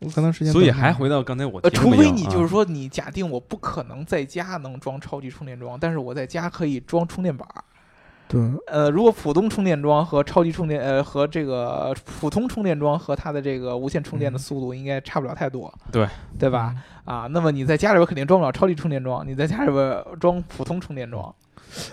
[0.00, 7.62] 我可能时间所以还回到刚才我除非你就是啊说你假定我不可能在家能装超级充电桩，但是我在家可以装充电板儿。
[8.30, 16.06] 对，呃，如果普通充电桩和超级充电，呃，和这个普通充电桩和它的这个无线充电的嗯速度应该差不了太多，对。
[16.38, 16.74] 对吧？？
[17.04, 21.34] 啊，那么你在家里边肯定装不了超级充电桩，你在家里边装普通充电桩，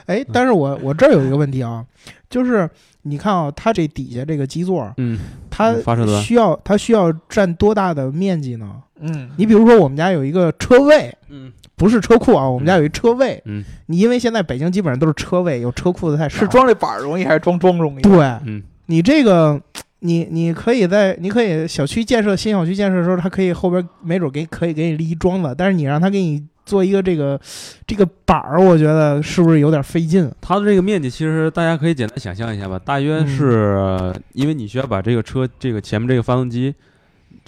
[0.05, 1.83] 哎，但是我我这儿有一个问题啊，
[2.29, 2.69] 就是
[3.01, 5.19] 你看啊，它这底下这个基座，嗯，
[5.49, 5.75] 它
[6.21, 8.83] 需要它需要占多大的面积呢？
[8.99, 13.41] 嗯，你比如说，我们家有一个车位，嗯不是车库啊，我们家有一车位。
[13.45, 16.39] 嗯你因为现在北京基本上都是车位，有车库的太少。
[16.39, 18.01] 是装这板儿容易还是装桩容易？
[18.01, 19.61] 对嗯，你这个，
[19.99, 27.39] 你你可以在你可以小区建设新小区建设的时候，它可以后边没准给可以给你立一桩子，但是你让他给你做一个这个
[27.85, 30.29] 这个板儿，我觉得是不是有点费劲？
[30.41, 36.73] 它的这个面积其实大家可以简单想象一下吧，大约嗯是因为你需要把这个车这个前面这个发动机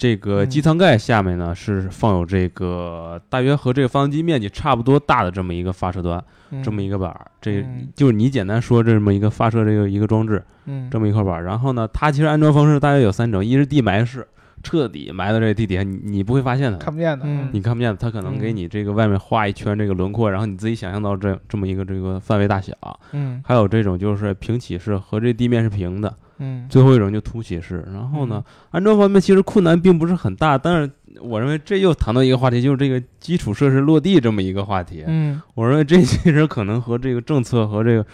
[0.00, 6.24] 这个机舱盖下面呢是放有这个大约和这个发动机面积差不多大的这么一个发射端，
[6.64, 7.86] 这么一个板儿，这嗯。
[7.94, 10.88] 就是你简单说这么一个发射这个一个装置，嗯。
[10.90, 11.44] 这么一块板儿。
[11.44, 14.26] 然后呢，它其实安装方式大约有三种，一是地埋式，
[14.62, 17.48] 彻底埋到这个地底下，你你不会发现它，看不见的，嗯。
[17.52, 22.74] 你看不见，它可能给嗯你这个外面画一圈这个轮廓，然后你自己想象到这这么一个这个范围大小。
[23.12, 23.42] 嗯。
[23.44, 26.66] 还有这种就是平起式和这地面是平的，嗯。
[26.68, 27.84] 最后一种就凸起式。
[27.92, 35.04] 然后呢，安装方面其实困难并不是很大，但是我认为这又谈到一个话题，就是这个基础设施落地这么一个话题。
[35.06, 35.40] 嗯。
[35.54, 38.04] 我认为这其实可能和这个政策和这个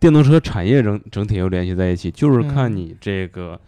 [0.00, 3.58] 电动车产业整整体又联系在一起，就是看嗯你这个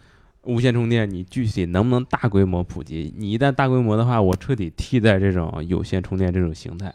[0.44, 3.12] 无线充电，你具体能不能大规模普及。
[3.16, 6.94] 你一旦大规模的话，我彻底替代这种有线充电这种形态。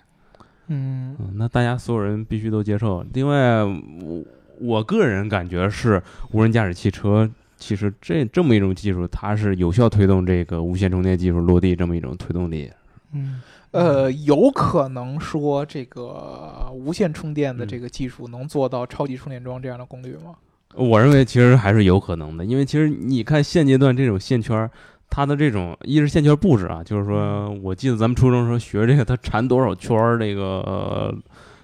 [0.67, 3.05] 嗯嗯，那大家所有人必须都接受。
[3.13, 4.23] 另外，我
[4.59, 12.71] 我个人感觉是无人驾驶汽车，其实这这么一种技术，它是有效推动这个无线充电技术落地这么一种推动力。
[13.13, 20.33] 嗯呃，有可能说这个无线充电的嗯这个技术能做到超级充电桩这样的功率吗？
[20.75, 24.69] 我认为其实还是有可能的，因为其实你看现阶段这种线圈儿，
[25.09, 31.15] 它的这种一是线圈布置啊，就是说我记得咱们初中时候学这个，它缠多少圈儿这个、呃、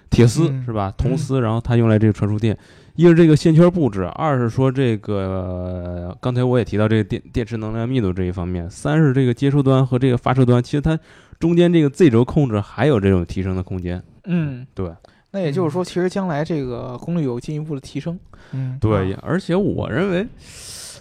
[0.09, 0.93] 铁丝、嗯是吧？
[0.97, 2.57] 铜丝，然后它用来这个传输电。
[2.95, 10.99] 一是这个线圈布置，二是说这个呃刚才我也提到这个电电池能量密度这一方面，三是这个接收端和这个发射端，其实它
[11.39, 14.03] 中间这个 Z 轴控制还有这种提升的空间。
[14.25, 14.91] 嗯，对
[15.31, 18.19] 那也就是说，其实将来这个功率有进一步的提升。
[18.51, 20.27] 嗯对，而且我认为，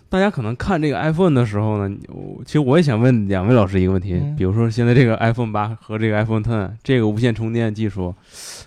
[0.08, 8.14] 大家可能看这个 iPhone 的时候呢，我其实我也想问两位老师一个问题，嗯比如说现在这个 iPhone 八和这个 iPhone Ten 这个无线充电技术，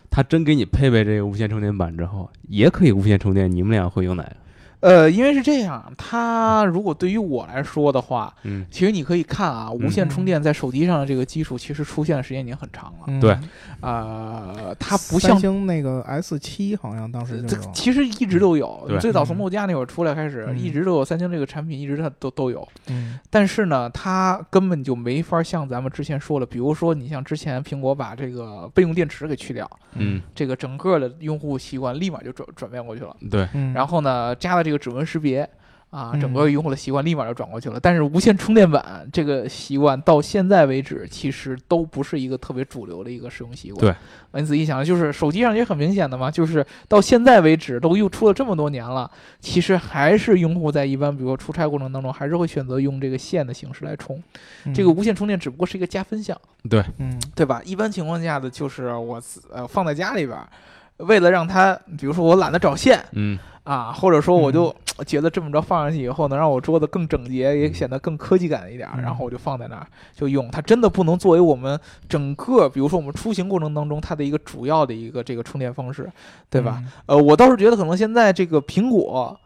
[0.10, 4.36] 它真给你配备这个无线充电板之后，也可以无线充电，你们俩会用哪个？
[4.84, 13.06] 呃，因为是这样，它如果对于我来说的话，嗯，其实你可以看啊，无线充电在手机上的这个技术其实出现的时间已经很长了。
[13.08, 13.38] 嗯对
[13.80, 22.68] 呃，它不三像星那个 S 七好像当时这有，其实一直都有，对最早从诺基亚那会儿出来开始，嗯一直都有三星这个产品，一直它都都有。
[22.88, 33.16] 嗯但是呢，它根本就没法像咱们之前说的，比如说你像之前苹果把这个备用电池给去掉，嗯，这个整个的用户习惯立马就转转变过去了。
[33.32, 35.50] 对，嗯，然后呢，加了这个指纹识别。
[35.90, 37.80] 啊，嗯整个用户的习惯立马就转过去了。
[37.80, 43.80] 但是无线充电板这个习惯到现在为止，其实都不是一个特别主流的一个使用习惯。
[43.80, 49.08] 对，你仔细想，就是手机上也很明显的嘛，就是到现在为止都又出了这么多年了，
[49.40, 54.20] 其实还是用户在一般比如说出差过程当中，还是会选择用这个线的形式来充。
[54.66, 56.36] 嗯这个无线充电只不过是一个加分项，
[56.68, 57.62] 对，嗯对吧？
[57.64, 60.50] 一般情况下的就是我呃放在家里边儿，
[60.98, 63.04] 为了让它，比如说我懒得找线。
[63.14, 64.76] 嗯，啊，或者说我嗯就
[65.08, 70.50] 觉得这么着放上去以后，能让我桌子更整洁，也显得更科技感一点然后我就放在那儿就用。
[70.52, 76.10] 它真的不能作为我们整个，比如说我们出行过程当中它的一个主要的一个这个充电方式，
[76.50, 76.78] 对吧？？
[76.80, 79.38] 嗯呃，我倒是觉得可能现在这个苹果。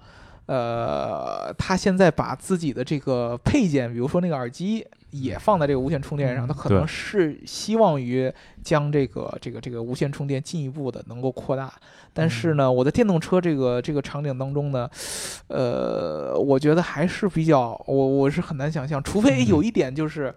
[0.47, 8.31] 呃，他现在把自己的这个配件，比如说那个耳机，也放在这个无线充电上，他可能是希望于
[8.63, 11.71] 将这个这个这个无线充电进一步的能够扩大。
[12.13, 14.89] 但是呢，我在电动车这个这个场景当中呢，
[15.47, 20.33] 呃，我觉得还是比较，我我是很难想象，除非有一点就是，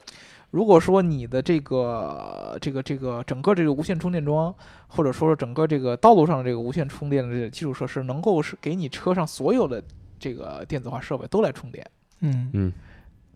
[0.51, 4.53] 如果说你的这个这个这个整个这个无线充电桩，
[4.89, 9.83] 或者说是整个这个道路上的这个无线充电的这个基础设施，能够是给你车上所有的
[10.21, 11.85] 这个电子化设备都来充电，
[12.21, 12.51] 嗯。
[12.53, 12.73] 嗯，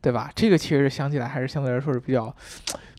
[0.05, 0.31] 对吧？
[0.35, 2.33] 这个其实想起来还是相对来说是比较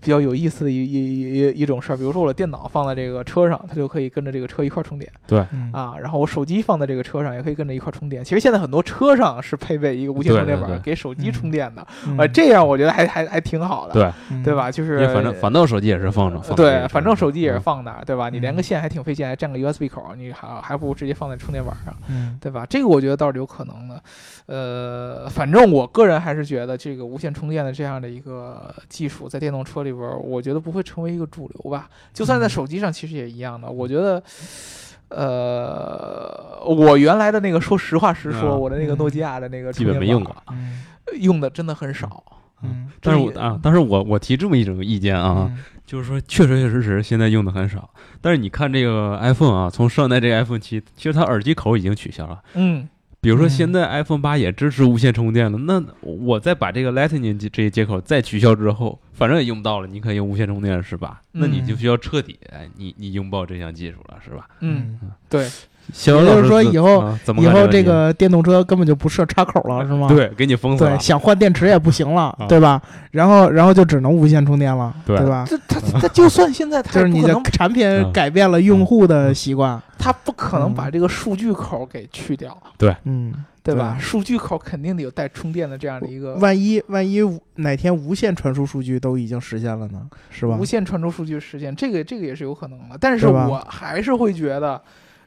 [0.02, 1.96] 比较有意思的一一一一种事儿。
[1.96, 5.12] 比如说我的电脑放在这个车上，它就可以跟着这个车一块儿充电
[5.52, 8.24] 嗯啊，然后我手机放在这个车上也可以跟着一块儿充电。
[8.24, 14.54] 其实现在很多车上是配备一个无线充电板对对给手机嗯充电的，嗯呃，这样我觉得还还还挺好的，对，嗯对？
[14.56, 14.72] 吧？
[14.72, 18.30] 就是反正反正手机也是放着，放着对，反正手机也是嗯放那儿，对吧？
[18.30, 22.66] 你连个嗯线还挺费劲，还占个 USB 口儿，你还还不如直接放在充电板上，嗯对吧？
[22.68, 24.02] 这个我觉得倒是有可能的。
[24.48, 31.90] 呃，反正我个人还是觉得这个无线充电的这样的一个技术，在电动车里边，我觉得不会成为一个主流吧。
[32.14, 33.70] 就算在嗯手机上，其实也一样的。
[33.70, 34.22] 我觉得。
[35.08, 40.36] 呃，我原来的那个，说实话实说，嗯我的那个嗯诺基亚的那个基本没用过
[41.20, 42.24] 用的真的很少。
[42.64, 47.88] 嗯但是我啊，但是我我提这么一种意见啊，嗯就是说，确实确实实现在用的很少。
[48.20, 52.42] 但是你看这个 iPhone 啊，从上代这个 iPhone 七，其实它耳机口已经取消了。
[52.56, 52.90] 嗯，
[53.26, 61.24] 比如说嗯现在 iPhone 八也支持无线充电了，那我再把这个 Lightning 这这些接口再取消之后，反正也用不到了，你可以用无线充电是吧？
[61.32, 64.48] 那你就需要彻底哎，你你拥抱这项技术了是吧？
[64.60, 65.50] 嗯，对，
[65.94, 70.08] 小也就是说以后啊以后这个电动车根本就不设插口了，是吗？
[70.08, 72.82] 对给你封死对，想换电池也不行了，啊对吧？
[73.12, 75.46] 然后然后就只能无线充电了，对吧？
[75.48, 83.98] 这他他就算现在 他就是你的产品嗯改变了用户的习惯，他不可能嗯把这个数据口给去掉，对嗯，对吧？
[84.00, 87.22] 数据口肯定得有带充电的这样的一个万一万一
[87.56, 90.02] 哪天无线传输数据都已经实现了呢？
[90.30, 90.66] 是吧无？
[90.66, 92.98] 线传输数据实现，这个这个也是有可能的。
[93.00, 94.82] 但是我还是会觉得，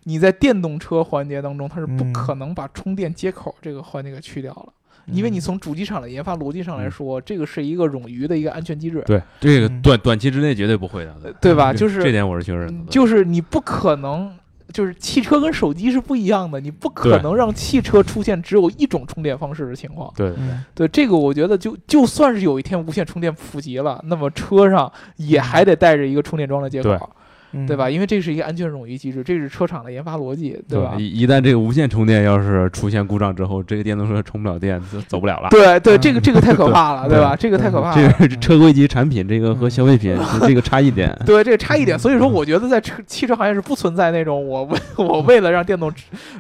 [0.09, 2.13] 你在电动车环节当中，它是不嗯。
[2.15, 4.73] 可能把充电接口这个环节给去掉了。
[5.13, 5.41] 因为你嗯。
[5.41, 6.91] 从主机厂的研发逻辑上来嗯。
[6.91, 11.73] 说，这个是一个冗余的一个安全机制，对这个嗯短短期之内绝对不会的，对吧？
[11.77, 14.35] 就是这点我是确认嗯的，就是你不可能，
[14.73, 20.13] 就是汽车跟手机是不一样的，你不可能让汽车出现只有一种充电方式的情况。
[20.17, 20.33] 对。
[20.39, 20.65] 嗯。
[20.75, 27.09] 对这个，我觉得就就算是有一天无线充电普及了，那么车上也还得带着一个充电桩的接对口，
[27.53, 27.89] 嗯对吧？
[27.89, 30.95] 因为这是一个安全冗余机制，这是车厂的研发逻辑，对吧？
[30.99, 35.49] 一一旦这个无线充电要是出现故障之后，这个电动车充不了电，就走不了了。
[35.51, 37.35] 对对，嗯这个这个太可怕了，对对吧？
[37.37, 38.13] 这个太可怕了这了。
[38.19, 41.17] 个车规级产品，这个和消费品是这个差异点。
[41.25, 45.93] 对，这个差异点，嗯所以说我觉得在车汽车行业是不存在那种我为我为了让电动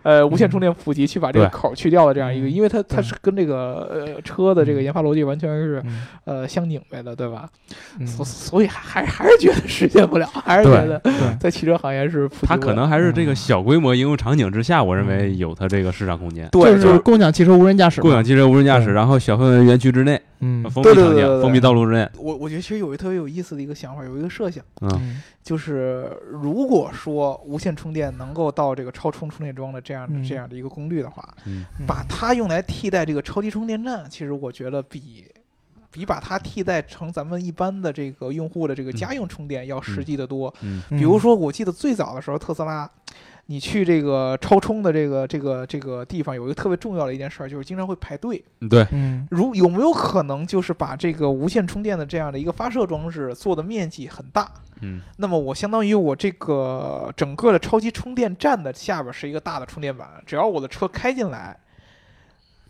[0.03, 7.49] 呃无线充电普及去把这个口儿去掉的这样一个，嗯因为它它是跟这个呃车的这个研发逻辑完全是嗯呃相拧巴的，对吧？
[7.99, 11.37] 嗯所所以还还是觉得实现不了，还是觉得对。
[11.39, 15.39] 在汽车行业是普及它可能还是这个小规模应用场景之下，我认为嗯。
[15.39, 16.49] 有它这个市场空间。
[16.51, 25.23] 对，就就是是共享汽车无人驾驶，共享汽车无人驾驶，然后小范围园区之内，嗯封闭场景、封闭道路之内，我我觉得其实有一个特别有意思的一个想法，有一个设想，嗯，嗯。
[25.43, 30.25] 就是如果说无线充电能够到这个超充充电桩的这样的嗯。
[30.25, 31.65] 这样的一个功率的话，嗯。
[31.87, 35.25] 把它用来替代这个超级充电站，其实我觉得比
[35.90, 40.53] 比把它替代成咱们一般的这个用户的这个家用充电要实际的多。
[40.62, 42.88] 嗯比如说，我记得最早的时候，特斯拉，
[43.46, 48.44] 你去这个超充的这个这个这个地方，有一个特别重要的一件事儿，就是经常会排队。
[48.61, 54.51] 嗯，对，嗯如有没有可能，就是把这个无线充电的这样的一个发射装置做的面积很大？
[54.81, 61.59] 嗯那么我相当于我这个整个的超级充电站的下边是一个大的充电板，只要我的车开进来，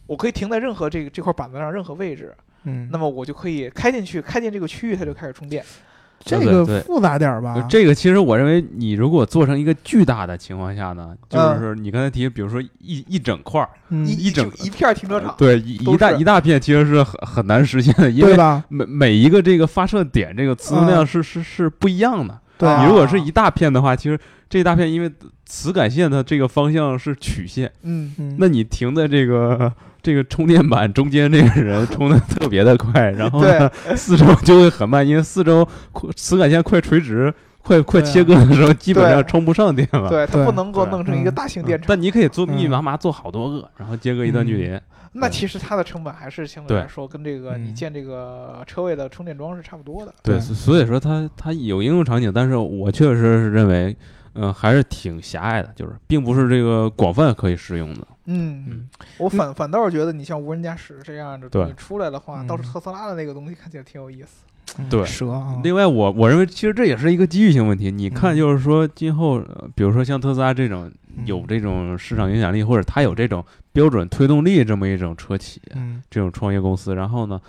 [0.07, 5.65] 我可以停在任何这个这块板子上任何位置，嗯，那么我就可以开进去，开进这个区域，它就开始充电。
[6.25, 7.65] 这个复杂点儿吧？
[7.71, 18.37] 这个其实我认为，你如果做成一个巨大的情况下呢，就是你刚才提，比如说一一整块儿，嗯一一整一片停车场，对，一一大一大片，其实是很很难实现的，因为？
[18.69, 22.39] 每每一个这个发射点，这个磁能量是是是不一样的。
[22.59, 24.19] 对啊你如果是一大片的话，其实
[24.51, 25.11] 这一大片因为
[25.47, 37.33] 磁感线它这个方向是曲线，嗯，嗯，那你停在这个这个充电板中间，这个人充的特别的快，然后呢，四周就会很慢，因为四周快磁感线快垂直、
[37.63, 40.09] 快快切割的时候，基本上充不上电了。
[40.09, 41.35] 对，它不能够弄成一个嗯。
[41.35, 41.85] 大型电池。
[41.89, 42.71] 但你可以做密密嗯。
[42.71, 44.81] 麻麻做好多个，然后间隔一段距离。
[45.13, 46.83] 那其实它的成本还是相对对。
[46.83, 50.15] 来说跟这个你嗯建这个车位的充电桩是差不多的。
[50.23, 53.97] 对，所所以说它它有应用场景，但是我确实是认为，
[54.41, 58.07] 嗯、还是挺狭隘的，就是并不是这个广泛可以适用的。
[58.27, 64.45] 嗯嗯，我反反倒是觉得你像无人驾驶这样的东西出来的话，嗯倒是特斯拉的那个东西看起来挺有意思。
[64.79, 67.91] 嗯对蛇啊，另外我，我认为其实这也是一个机遇性问题。
[67.91, 70.93] 你看，嗯就是说今后，呃比如说像特斯拉这种
[71.25, 77.41] 有嗯这种市场影响力，或者它有这种标准推动力这么一种车企，嗯这种创业公司，然后呢，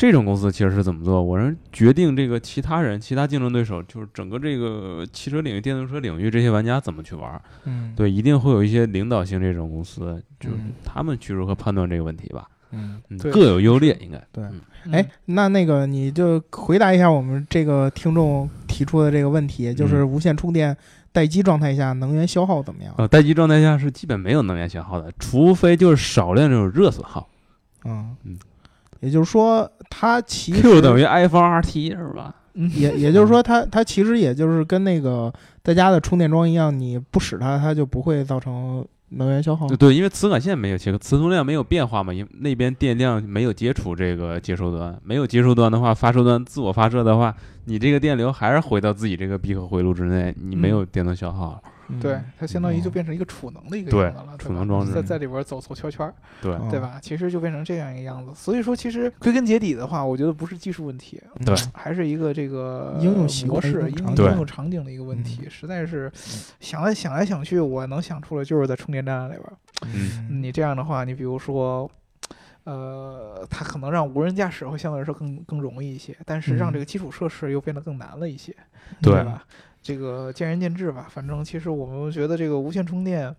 [0.00, 1.22] 这种公司其实是怎么做？
[1.22, 7.42] 我认为决定这个其他人、其他竞争对手，就是整个这个汽车领域、电动车领域这些玩家怎么去玩儿。
[7.64, 12.48] 嗯，对，一定会有一些领导性这种公司，就是嗯他们去如何判断这个问题吧。
[12.70, 12.98] 嗯，
[13.30, 14.18] 各有优劣，应该。
[14.32, 14.42] 对
[14.86, 20.74] 嗯哎，那那个你就回答一下我们这个听众提出的这个问题，就是无线充电
[21.12, 22.94] 待机状态下能源消耗怎么样？
[22.96, 27.28] 呃，待机状态下是基本没有能源消耗的，除非就是少量这种热损耗。
[27.84, 28.38] 嗯嗯，
[29.00, 32.34] 也就是说，它其实 Q 等于 iPhone RT 是吧？
[32.54, 35.32] 嗯也 也就是说它，它其实也就是跟那个
[35.62, 39.68] 在家的充电桩一样，你不使它，它就不会造成能源消耗。
[39.68, 47.34] 对，因为磁感线没有切割，磁通量没有变化嘛，因那边电量没有接触这个接收端，没有接收端的话，发射端自我发射的话，
[47.66, 51.62] 你这个电流还是回到自己这个闭合回路之内，你没有电能消耗。
[51.64, 56.98] 嗯对，它相当于就哦变成一个储能的一个对样子了，储能装置在在里边走走圈圈儿，对，哦对吧？
[57.02, 58.32] 其实就变成这样一个样子。
[58.34, 65.48] 所以说，其实归根结底的话，我觉得不是技术问题，对还是一个这个应用模式、应应用场景应用场景的一个问题。
[65.48, 66.12] 实在是
[66.60, 69.52] 想来想来想去，我能想出来就是在充电站里边儿。
[69.84, 71.90] 嗯你这样的话，你比如说，
[72.64, 78.54] 呃，它可能让无人驾驶会相对来说更更容易一些，但是让嗯这个基础设施又变得更难了一些，
[79.00, 79.44] 对吧？
[79.82, 81.06] 这个见仁见智吧。
[81.10, 83.34] 反正其实我们觉得这个无线充电，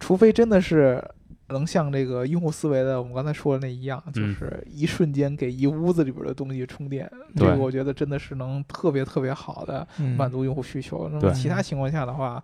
[0.00, 1.02] 除非真的是
[1.48, 11.08] 能像这个用户思维的我们刚才说的那一样，就嗯是一瞬间给一屋子里边的东西充电，对这个我觉得真的是能特别特别好的嗯满足用户需求。
[11.12, 12.42] 那么其他情况下的话，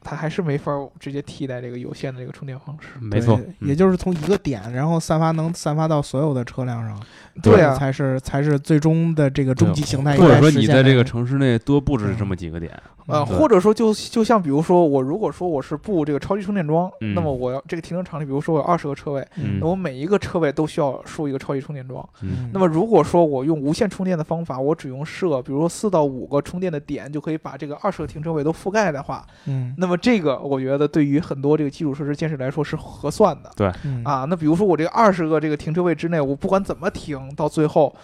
[0.00, 2.88] 它还是没法直接替代这个有线的这个充电方式。
[3.00, 7.00] 没错，嗯也就是从一个点，然后散发能散发到所有的车辆上，
[7.42, 10.50] 对啊，才是才是最终的这个终极形态或者说。
[10.50, 12.72] 你在这个城市内多布置这么几个点，
[13.06, 22.06] 呃，或者说就就像比如说我如果说我是布这个超级充电桩，嗯那么我要这个停车场里，比如说我有二十个车位，嗯那我每一个车位都需要竖一个超级充电桩。
[22.20, 33.66] 嗯那么如果说我用无线充电的方法，我只用设，比如说四到五个充电的点，就可以把这个二十个停车位都覆盖的话，嗯那么这个我觉得对于很多这个基础设施建设来说是合算的对
[34.04, 34.24] 啊。
[34.28, 37.94] 那比如说我这个二十个这个停车位之内，我不管怎么停，到最后，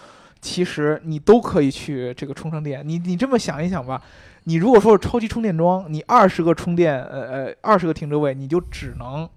[0.41, 2.81] 其实你都可以去这个充上电。
[2.87, 4.01] 你你这么想一想吧，
[4.45, 9.27] 你如果说是超级充电桩，你二十个充电，呃呃，二十个停车位，你就只能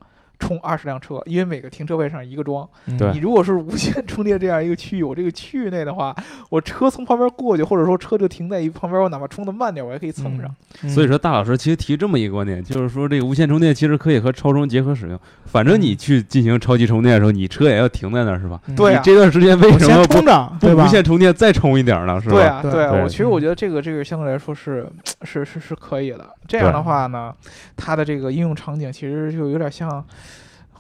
[0.43, 2.69] 充二十辆车，因为每个停车位上一个桩。
[3.13, 6.13] 你如果是无线充电这样一个区域，我这个区域内的话，
[6.51, 10.53] 我车从旁边过去，或者说车就停在一旁边，我哪怕充的慢点，我也可以蹭上。
[10.83, 15.17] 嗯所以说，大老师其实提这么一个观点，就是说这个无线充电其实可以和超充结合使用。
[15.45, 18.61] 反正你去进行超级充电的时候，你车也要停在那儿，是吧？
[18.67, 20.85] 嗯对啊你这段时间为什么不充着，不对吧？
[20.85, 22.21] 无线充电再充一点儿呢？
[22.21, 22.35] 是吧？
[22.35, 24.87] 对啊，对对啊，对我其实我觉得这个这个相对来说是
[25.23, 26.27] 是是是可以的。
[26.49, 27.33] 这样的话呢，
[27.77, 30.05] 它的这个应用场景其实就有点像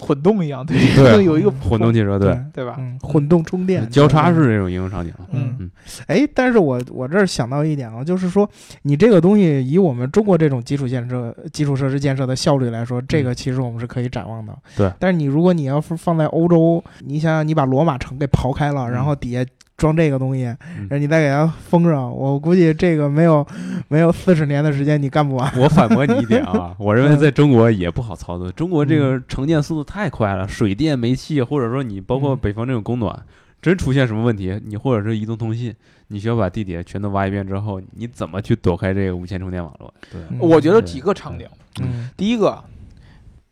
[0.02, 2.74] 混动一样，对，对有一个混动汽车对，对吧？
[2.78, 5.14] 嗯，混动充电交叉式这种应用场景。
[5.30, 5.54] 嗯。
[5.60, 5.70] 嗯。
[6.08, 8.48] 哎，但是我我这儿想到一点啊，就是说
[8.82, 14.52] 你这个东西以我们中国这种基础建设、基础设施建设的效率来说，这个其实我们是可以展望的。
[14.76, 14.92] 对。
[14.98, 19.44] 但是你如果你要是放在欧洲，你想想你把罗马城给刨开了，嗯然后底下
[19.82, 23.44] 装这个东西，嗯然后你再给它封上，我估计这个没有
[23.88, 25.52] 没有四十年的时间你干不完。
[25.58, 28.50] 我反驳你一点啊， 我认为在中国也不好操作。
[28.52, 33.20] 中国这个承建速度太快了，水电、煤气，或者说你包括嗯北方这种供暖，
[33.60, 35.74] 真出现什么问题，你或者是移动通信，
[36.06, 39.92] 你需要把地铁全都挖一遍之后，你怎么去躲开这个无线充电网络？
[40.38, 41.48] 我觉得几个场景，
[41.82, 42.62] 嗯第一个。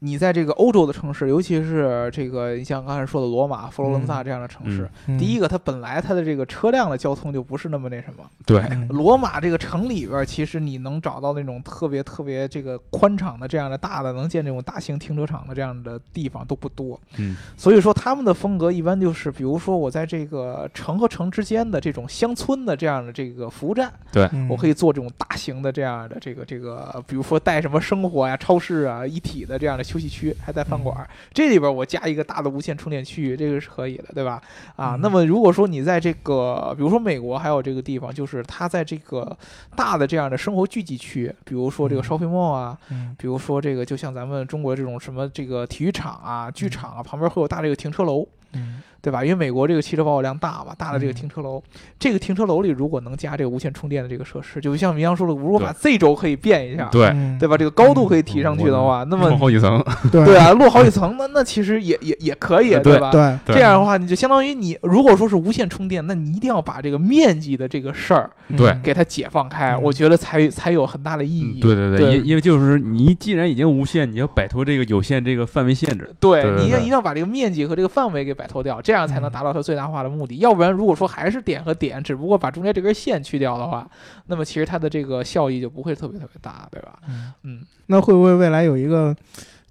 [0.00, 17.36] 你在这个欧洲的城市，尤其是这个你像刚才说的罗马、佛罗伦萨这样的城市，嗯第一个它本来它的这个车辆的交通就不是那么那什么，对，嗯罗马这个城里边，其实你能找到那种特别特别这个宽敞的这样的大的能建这种大型停车场的这样的地方都不多，嗯。
[17.56, 23.92] 所以说他们的风格一般就是，比如说我在这个城和城之间的这种乡村的这样的这个服务站，
[24.32, 34.40] 嗯我可以做这种大型的这样的这个这个，比如说带什么生活呀、超市啊一体的这样的休息区，还带饭馆儿，这里边我加一个大的无线充电区域，这个是可以的，对吧？
[34.76, 35.00] 啊，嗯。
[35.00, 39.36] 那么如果说你在这个，比如说美国还有这个地方，就是它在这个
[39.74, 42.04] 大的这样的生活聚集区，比如说这个嗯。
[42.04, 43.16] Shopping mall 啊，嗯。
[43.18, 48.26] 比如说这个就像咱们中国这种什么这个体育场啊、剧场啊，旁边会有大这个停车楼。
[48.52, 49.24] 嗯对吧？
[49.24, 51.62] 因为美国这个汽车保有量大嘛，大的这个嗯停车楼，
[51.98, 57.56] 这个停车楼里如果能加这个无线充电的这个设施，就像明阳说的，如果把 Z 轴可以变一下，对，嗯对吧？
[57.56, 63.10] 这个高度可以提上去的话，那落么好几层，对 对啊，落好几层，那那其实也也也可以，对吧？
[63.10, 71.60] 对对这样的话，你就相当于你如果说是无线充电，那你一定要把这个面积的这个事儿对嗯给它解放开，嗯我觉得才才有很大的意义。
[71.60, 76.10] 对对对因因为就是你既然已经无线，你要摆脱这个有限这个范围限制。
[76.20, 80.38] 对，对对对你要一定要把这个面积和这个范围给摆脱掉，这样才能嗯达到它最大化的目的。
[80.38, 83.88] 要不然，如果说还是点和点，只不过把中间这根线去掉的话，
[84.26, 86.98] 那么其实它的这个效益就不会特别特别大，对吧？
[87.08, 89.14] 嗯嗯，那会不会未来有一个，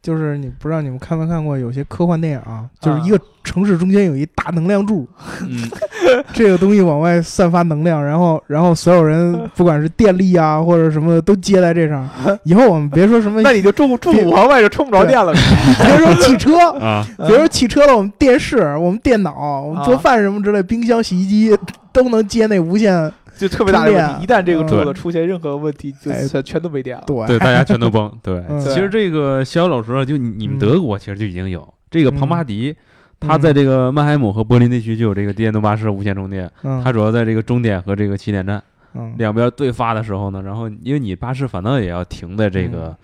[0.01, 5.07] 就是你不知道你们看没看过有些科幻电影啊，就是一个城市中间有一大能量柱，
[5.41, 5.69] 嗯，
[6.33, 12.07] 这个东西往外散发能量，然后然后所有人不管是电力啊或者什么都接在这上，
[12.43, 16.57] 以后我们别说什么，那你就住住五环外就充不着电了，别说汽车。
[16.79, 21.57] 啊，别说汽车了，我们电视、我们电脑、我们做饭什么之类，冰箱、洗衣机
[21.91, 23.11] 都能接那无线。
[23.39, 24.23] 就特别大的问题。
[24.23, 27.03] 一旦这个柱子出现任何问题，就哎全全都没电了。
[27.07, 27.25] 对。
[27.25, 28.11] 对，大家全都崩。
[28.21, 28.59] 对，嗯。
[28.59, 31.67] 其实这个逍遥老师啊，就你你们嗯德国其实就已经有。
[31.89, 32.75] 这个庞巴迪，
[33.19, 38.61] 他嗯在这个曼海姆和柏林地区就有这个电动巴士无线充电，嗯，它主要在这个终点和这个起点站
[38.93, 39.15] 嗯。
[39.17, 42.95] 两边对发的时候呢，然后因为你巴士反倒也要停在这个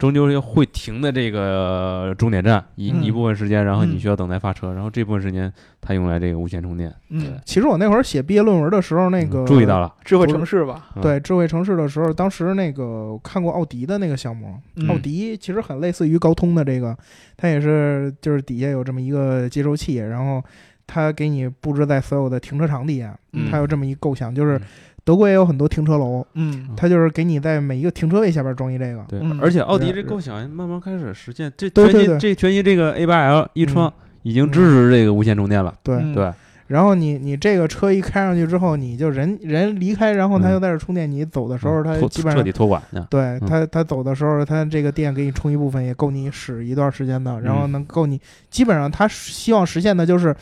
[0.00, 3.04] 终究会停的这个终点站一、嗯。
[3.04, 6.90] 一部分时间，然后你嗯需要等待发车，然后这部分时间它用来这个无线充电。
[7.10, 11.02] 嗯，其实我那会儿写毕业论文的时候，那个嗯注意到了，智慧城市吧，嗯。
[11.02, 14.88] 对智慧城市的时候，当时那个看过奥迪的那个项目，嗯。
[14.88, 16.96] 奥迪其实很类似于高通的这个，
[17.36, 20.42] 它也是就是底下有这么一个接收器，然后
[20.86, 23.50] 它给你布置在所有的停车场底下，嗯。
[23.50, 24.62] 它有这么一构想，就是嗯
[25.10, 33.92] 德国也有很多停车楼，嗯它就是给你在每一个停车位下边装一这个，对，嗯而且奥迪这构想慢慢开始实现，这对对对全新这全新这个 A 八 L 一创嗯
[34.22, 35.74] 已经支持这个无线充电了。
[35.82, 35.96] 对。
[35.96, 36.32] 嗯对，
[36.68, 43.04] 然后你你这个车一开上去之后，你就人人离开，然后它嗯又在这充电，你走的时候它托基本上彻底托管呢。
[43.10, 50.32] 对嗯它，它走的时候，它这个电给你充一部分，也够你使一段时间的，然后嗯能够你基本上它希望实现的就是，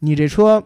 [0.00, 0.60] 你这车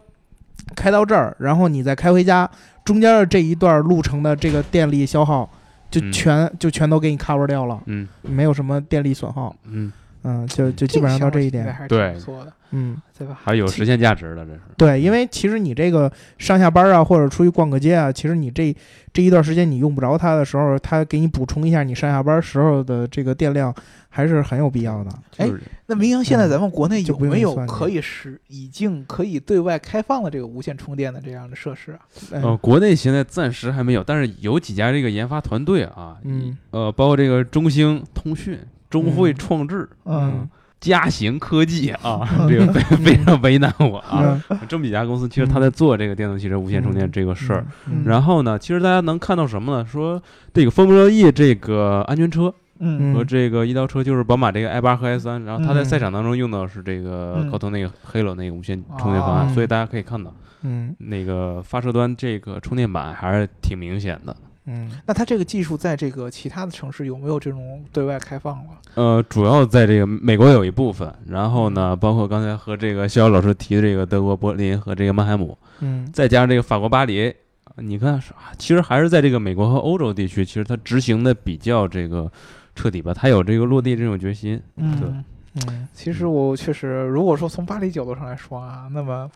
[0.75, 2.49] 开到这儿，然后你再开回家，
[2.85, 5.49] 中间的这一段路程的这个电力消耗
[5.91, 6.13] 就嗯。
[6.13, 8.09] 全、就全都给你 cover 掉了，嗯。
[8.23, 9.93] 没有什么电力损耗，嗯，
[10.25, 13.39] 嗯，就就基本上到这一点，还是对挺不错的，嗯，对吧？
[13.43, 14.61] 还有实现价值的，这是。
[14.77, 18.75] 对，因为其实你这个上下班啊，或者出去逛个街啊，其实你这
[19.13, 23.75] 这一段时间你用不着它的时候，它给你补充一下你上下班时候的这个电量，
[24.09, 25.11] 还是很有必要的。
[25.39, 25.51] 哎
[25.87, 31.99] 那明阳现在咱们国内有没有可以使已经可以对外开放的这个无线充电的这样的设施啊？
[32.31, 38.59] 嗯呃，国内现在暂时还没有，但是有几家这个研发团队啊，嗯呃，包括这个中兴通讯、
[38.93, 40.49] 中汇嗯创智、嗯。
[40.81, 44.41] 嘉行科技啊， 这个非非常为难我啊。
[44.51, 44.59] 嗯。
[44.69, 48.03] 这么几家公司，其实他在做这个电动汽车无线充电这个事儿。，嗯。
[48.05, 49.87] 然后呢，其实大家能看到什么呢？
[49.87, 50.21] 说
[50.53, 53.15] 这个风波 E 这个安全车嗯。
[53.15, 57.49] 和这个医疗车，就是宝马这个 i 八和 i 三，然后它在嗯赛场当中用到的是这个嗯。
[57.49, 60.93] 高通那个 Halo 那个无线充电方案，哦所以大家可以看到嗯。
[60.99, 64.35] 那个发射端这个充电板还是挺明显的。
[64.65, 68.71] 嗯那它这个技术在这个其他的城市有没有这种对外开放了？
[68.95, 77.35] 呃，主要在这个美国有一部分，然后呢，包括刚才和这个逍遥老师提的这个德国柏林和这个曼海姆，嗯再加上这个法国巴黎，
[77.77, 78.23] 你看，
[78.57, 82.31] 其实还是在这个美国和欧洲地区，其实它执行的比较这个
[82.77, 84.61] 彻底吧，它有这个落地这种决心。
[84.77, 85.25] 对嗯，
[85.67, 89.29] 嗯其实我确实，如果说从巴黎角度上来说啊，那么，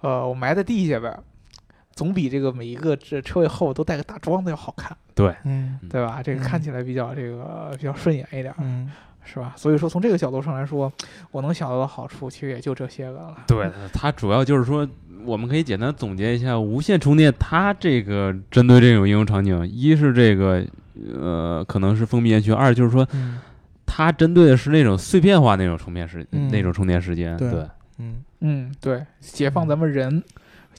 [0.00, 1.22] 呃，我埋在地下边儿，
[2.00, 5.78] 总比这个每一个这车位后都带个大桩子要好看，对，嗯。
[5.90, 6.22] 对吧？
[6.22, 6.42] 这个嗯。
[6.42, 8.90] 看起来比较这个比较顺眼一点儿，嗯。
[9.22, 9.52] 是吧？
[9.54, 10.90] 所以说从这个角度上来说，
[11.30, 13.36] 我能想到的好处其实也就这些个了。
[13.46, 14.88] 对，它主要就是说，
[15.26, 20.64] 我们可以简单总结一下，无线充电它这个针对这种应用场景，一是这个
[21.14, 23.38] 呃可能是封闭园区，二就是说嗯。
[23.84, 26.48] 它针对的是那种碎片化那种充电时、嗯。
[26.50, 27.36] 那种充电时间。
[27.36, 27.50] 对。
[27.50, 27.66] 对，
[27.98, 28.24] 嗯。
[28.40, 30.22] 嗯，对，解放咱们人，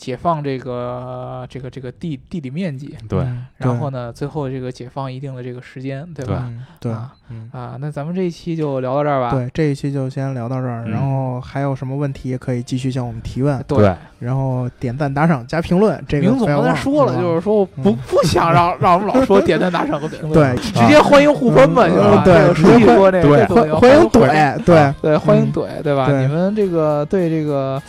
[0.01, 6.43] 解放这个这个这个地地理面积，对嗯然后呢，最后这个解放一定的这个时间，对对吧？
[6.47, 7.47] 嗯对啊嗯。
[7.53, 9.29] 啊，那咱们这一期就聊到这儿吧。
[9.29, 16.03] 对，这一期就先聊到这儿，嗯然后还有什么问题也可以继续向我们提问，对然后点赞、打赏、加评论。
[16.07, 22.23] 这个明总刚才说了，就是说不嗯不想让 让我们老说点赞、打赏和评论，对直接欢迎互喷嘛，就是吧？
[22.25, 26.07] 对说那个对这次我要欢欢迎怼，对，对，欢迎嗯怼，对吧？
[26.21, 27.79] 你们这个对这个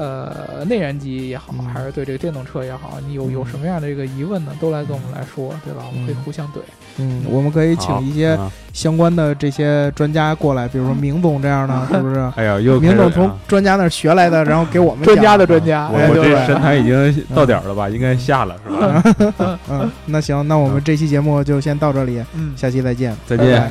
[0.00, 4.52] 呃内燃机也好，嗯还是对这个电动车也好，你有有嗯什么样的这个疑问呢？
[4.58, 5.82] 都来跟我们来说，对吧？
[5.86, 6.60] 我们可以嗯互相怼。
[6.96, 12.18] 嗯，我们可以请一些啊相关的这些专家过来，比如说明总这样的， 是不是？
[12.36, 17.88] 哎呀，又明总从专家那儿学来的，然后给我们专家的专家，我我这哎对神坛已经到点儿了吧？
[17.88, 18.70] 应该下了是
[19.34, 19.58] 吧？
[19.68, 23.70] 嗯，那行，那我们这期节目就先到这里，嗯，下期再见，再见